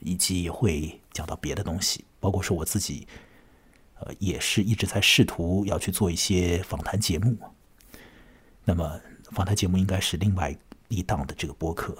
[0.00, 3.06] 以及会讲到别的东西，包括说我自己
[4.00, 7.36] 呃也是一直在试图要去做一些访谈节目。
[8.68, 9.00] 那么
[9.30, 10.52] 访谈节目应该是另外
[10.88, 11.96] 一档的这个播客，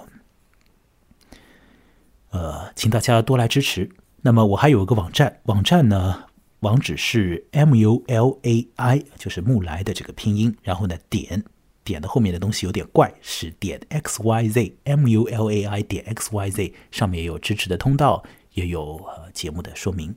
[2.31, 3.89] 呃，请大家多来支持。
[4.23, 6.25] 那么我还有一个网站，网站呢
[6.61, 11.45] 网址是 m u l a i，就是木来的这个拼音，然后呢点
[11.85, 20.12] 点的后面的东西有点怪，是点 x y z m u l a i 点 x y z，上面也有支持的通道，也有呃节目的说明。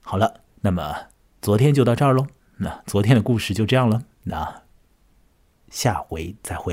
[0.00, 0.96] 好了，那么
[1.42, 2.26] 昨天就到这儿喽。
[2.56, 4.02] 那昨天的故事就这样了。
[4.22, 4.62] 那。
[5.72, 6.70] 下回再会。